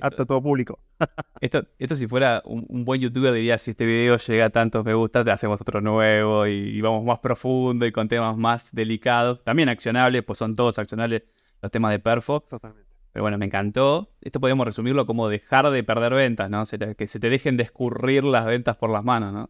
apto 0.00 0.22
a 0.22 0.26
todo 0.26 0.42
público. 0.42 0.80
Esto, 1.42 1.66
esto 1.78 1.94
si 1.94 2.06
fuera 2.06 2.42
un, 2.46 2.64
un 2.70 2.84
buen 2.86 3.00
youtuber 3.02 3.30
diría, 3.34 3.58
si 3.58 3.72
este 3.72 3.84
video 3.84 4.16
llega 4.16 4.46
a 4.46 4.50
tantos 4.50 4.82
me 4.84 4.94
gusta, 4.94 5.22
te 5.22 5.30
hacemos 5.30 5.60
otro 5.60 5.82
nuevo 5.82 6.46
y, 6.46 6.52
y 6.52 6.80
vamos 6.80 7.04
más 7.04 7.18
profundo 7.18 7.84
y 7.84 7.92
con 7.92 8.08
temas 8.08 8.36
más 8.38 8.72
delicados. 8.74 9.44
También 9.44 9.68
accionables, 9.68 10.22
pues 10.24 10.38
son 10.38 10.56
todos 10.56 10.78
accionables 10.78 11.24
los 11.60 11.70
temas 11.70 11.92
de 11.92 11.98
Perfo. 11.98 12.40
Totalmente. 12.40 12.85
Pero 13.16 13.24
bueno, 13.24 13.38
me 13.38 13.46
encantó. 13.46 14.12
Esto 14.20 14.40
podemos 14.40 14.66
resumirlo 14.66 15.06
como 15.06 15.30
dejar 15.30 15.70
de 15.70 15.82
perder 15.82 16.12
ventas, 16.12 16.50
¿no? 16.50 16.66
Se 16.66 16.76
te- 16.76 16.94
que 16.96 17.06
se 17.06 17.18
te 17.18 17.30
dejen 17.30 17.56
de 17.56 17.62
escurrir 17.62 18.22
las 18.24 18.44
ventas 18.44 18.76
por 18.76 18.90
las 18.90 19.02
manos, 19.04 19.32
¿no? 19.32 19.48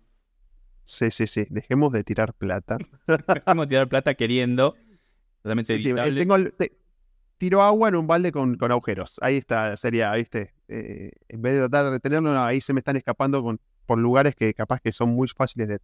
Sí, 0.84 1.10
sí, 1.10 1.26
sí. 1.26 1.46
Dejemos 1.50 1.90
de 1.92 2.04
tirar 2.04 2.32
plata. 2.32 2.78
Vamos 3.44 3.64
a 3.64 3.68
tirar 3.68 3.88
plata 3.88 4.14
queriendo. 4.14 4.76
Totalmente 5.42 5.76
Sí, 5.78 5.82
sí, 5.82 5.90
eh, 5.90 6.14
tengo 6.14 6.36
el- 6.36 6.52
te- 6.52 6.78
tiro 7.38 7.60
agua 7.60 7.88
en 7.88 7.96
un 7.96 8.06
balde 8.06 8.30
con, 8.30 8.56
con 8.56 8.70
agujeros. 8.70 9.18
Ahí 9.20 9.38
está, 9.38 9.76
sería, 9.76 10.12
¿viste? 10.14 10.54
Eh, 10.68 11.10
en 11.28 11.42
vez 11.42 11.54
de 11.54 11.58
tratar 11.62 11.86
de 11.86 11.90
retenerlo, 11.90 12.32
no, 12.32 12.44
ahí 12.44 12.60
se 12.60 12.72
me 12.72 12.78
están 12.78 12.94
escapando 12.94 13.42
con, 13.42 13.58
por 13.84 13.98
lugares 13.98 14.36
que 14.36 14.54
capaz 14.54 14.78
que 14.78 14.92
son 14.92 15.08
muy 15.08 15.26
fáciles 15.26 15.66
de, 15.66 15.80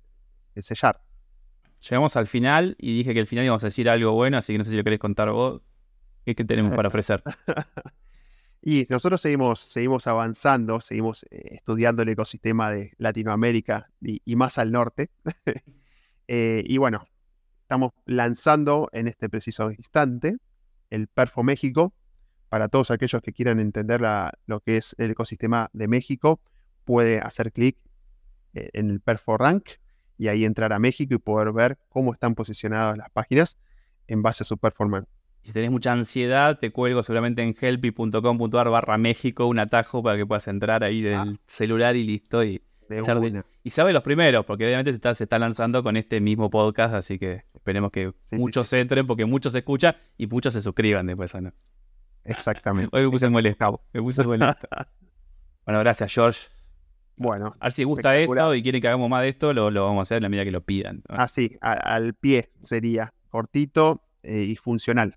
de 0.54 0.62
sellar. 0.62 1.00
Llegamos 1.80 2.14
al 2.14 2.28
final 2.28 2.76
y 2.78 2.96
dije 2.98 3.12
que 3.12 3.18
al 3.18 3.26
final 3.26 3.44
íbamos 3.44 3.64
a 3.64 3.66
decir 3.66 3.90
algo 3.90 4.12
bueno, 4.12 4.38
así 4.38 4.52
que 4.52 4.58
no 4.58 4.64
sé 4.64 4.70
si 4.70 4.76
lo 4.76 4.84
querés 4.84 5.00
contar 5.00 5.32
vos. 5.32 5.62
¿Qué 6.24 6.34
tenemos 6.44 6.74
para 6.74 6.88
ofrecer? 6.88 7.22
Y 8.64 8.86
nosotros 8.88 9.20
seguimos, 9.20 9.58
seguimos 9.58 10.06
avanzando, 10.06 10.80
seguimos 10.80 11.24
eh, 11.30 11.56
estudiando 11.56 12.02
el 12.02 12.10
ecosistema 12.10 12.70
de 12.70 12.92
Latinoamérica 12.96 13.90
y, 14.00 14.36
más 14.36 14.58
al 14.58 14.72
norte. 14.72 15.10
Eh, 16.28 16.62
y 16.66 16.78
bueno, 16.78 17.04
estamos 17.62 17.90
lanzando 18.06 18.88
en 18.92 19.08
este 19.08 19.28
preciso 19.28 19.70
instante 19.70 20.36
el 20.88 21.08
Perfo 21.08 21.42
México. 21.42 21.92
Para 22.48 22.68
todos 22.68 22.90
aquellos 22.90 23.20
que 23.20 23.32
quieran 23.32 23.60
entender 23.60 24.00
lo 24.46 24.60
que 24.60 24.76
es 24.78 24.94
el 24.98 25.10
ecosistema 25.10 25.68
de 25.74 25.88
México, 25.88 26.40
puede 26.84 27.18
hacer 27.18 27.52
clic 27.52 27.76
eh, 28.54 28.70
en 28.72 28.88
el 28.88 29.00
Perfo 29.00 29.36
Rank 29.36 29.72
y 30.16 30.28
ahí 30.28 30.44
entrar 30.44 30.72
a 30.72 30.78
México 30.78 31.14
y 31.14 31.18
poder 31.18 31.52
ver 31.52 31.76
cómo 31.88 32.14
están 32.14 32.34
posicionadas 32.34 32.96
las 32.96 33.10
páginas 33.10 33.58
en 34.06 34.22
base 34.22 34.44
a 34.44 34.46
su 34.46 34.56
performance. 34.56 35.08
Y 35.44 35.48
Si 35.48 35.52
tenés 35.52 35.70
mucha 35.70 35.92
ansiedad, 35.92 36.58
te 36.58 36.70
cuelgo 36.70 37.02
seguramente 37.02 37.42
en 37.42 37.54
helpy.com.ar 37.60 38.70
barra 38.70 38.96
México 38.98 39.46
un 39.46 39.58
atajo 39.58 40.02
para 40.02 40.16
que 40.16 40.24
puedas 40.26 40.46
entrar 40.48 40.84
ahí 40.84 41.02
del 41.02 41.14
Ah. 41.14 41.34
celular 41.46 41.96
y 41.96 42.04
listo. 42.04 42.44
Y, 42.44 42.62
De 42.88 43.42
y 43.64 43.70
sabe 43.70 43.92
los 43.92 44.02
primeros, 44.02 44.44
porque 44.44 44.66
obviamente 44.66 44.90
se 44.92 44.96
está, 44.96 45.14
se 45.14 45.24
está 45.24 45.38
lanzando 45.38 45.82
con 45.82 45.96
este 45.96 46.20
mismo 46.20 46.50
podcast, 46.50 46.94
así 46.94 47.18
que 47.18 47.44
esperemos 47.54 47.90
que 47.90 48.12
Sí, 48.24 48.36
muchos 48.36 48.68
sí. 48.68 48.76
entren, 48.76 49.06
porque 49.06 49.24
muchos 49.24 49.52
se 49.52 49.58
escuchan 49.60 49.96
y 50.18 50.26
muchos 50.26 50.52
se 50.52 50.60
suscriban 50.60 51.06
después. 51.06 51.32
Exactamente. 52.24 52.94
Hoy 52.96 53.04
me 53.04 53.10
puse 53.10 53.28
molesto. 53.28 53.80
Me 53.92 54.02
puse 54.02 54.22
molesto. 54.24 54.68
bueno, 55.64 55.80
gracias, 55.80 56.12
George. 56.12 56.48
Bueno, 57.16 57.54
A 57.60 57.66
ver 57.66 57.72
si 57.72 57.84
gusta 57.84 58.16
esto 58.16 58.54
y 58.54 58.62
quieren 58.62 58.80
que 58.80 58.88
hagamos 58.88 59.08
más 59.08 59.22
de 59.22 59.28
esto, 59.30 59.52
lo, 59.52 59.70
lo 59.70 59.84
vamos 59.84 60.00
a 60.00 60.02
hacer 60.02 60.16
en 60.18 60.22
la 60.24 60.28
medida 60.28 60.44
que 60.44 60.50
lo 60.50 60.62
pidan. 60.62 61.02
así, 61.08 61.56
a- 61.60 61.72
al 61.72 62.14
pie 62.14 62.50
sería 62.60 63.12
cortito 63.28 64.02
eh, 64.22 64.42
y 64.42 64.56
funcional. 64.56 65.16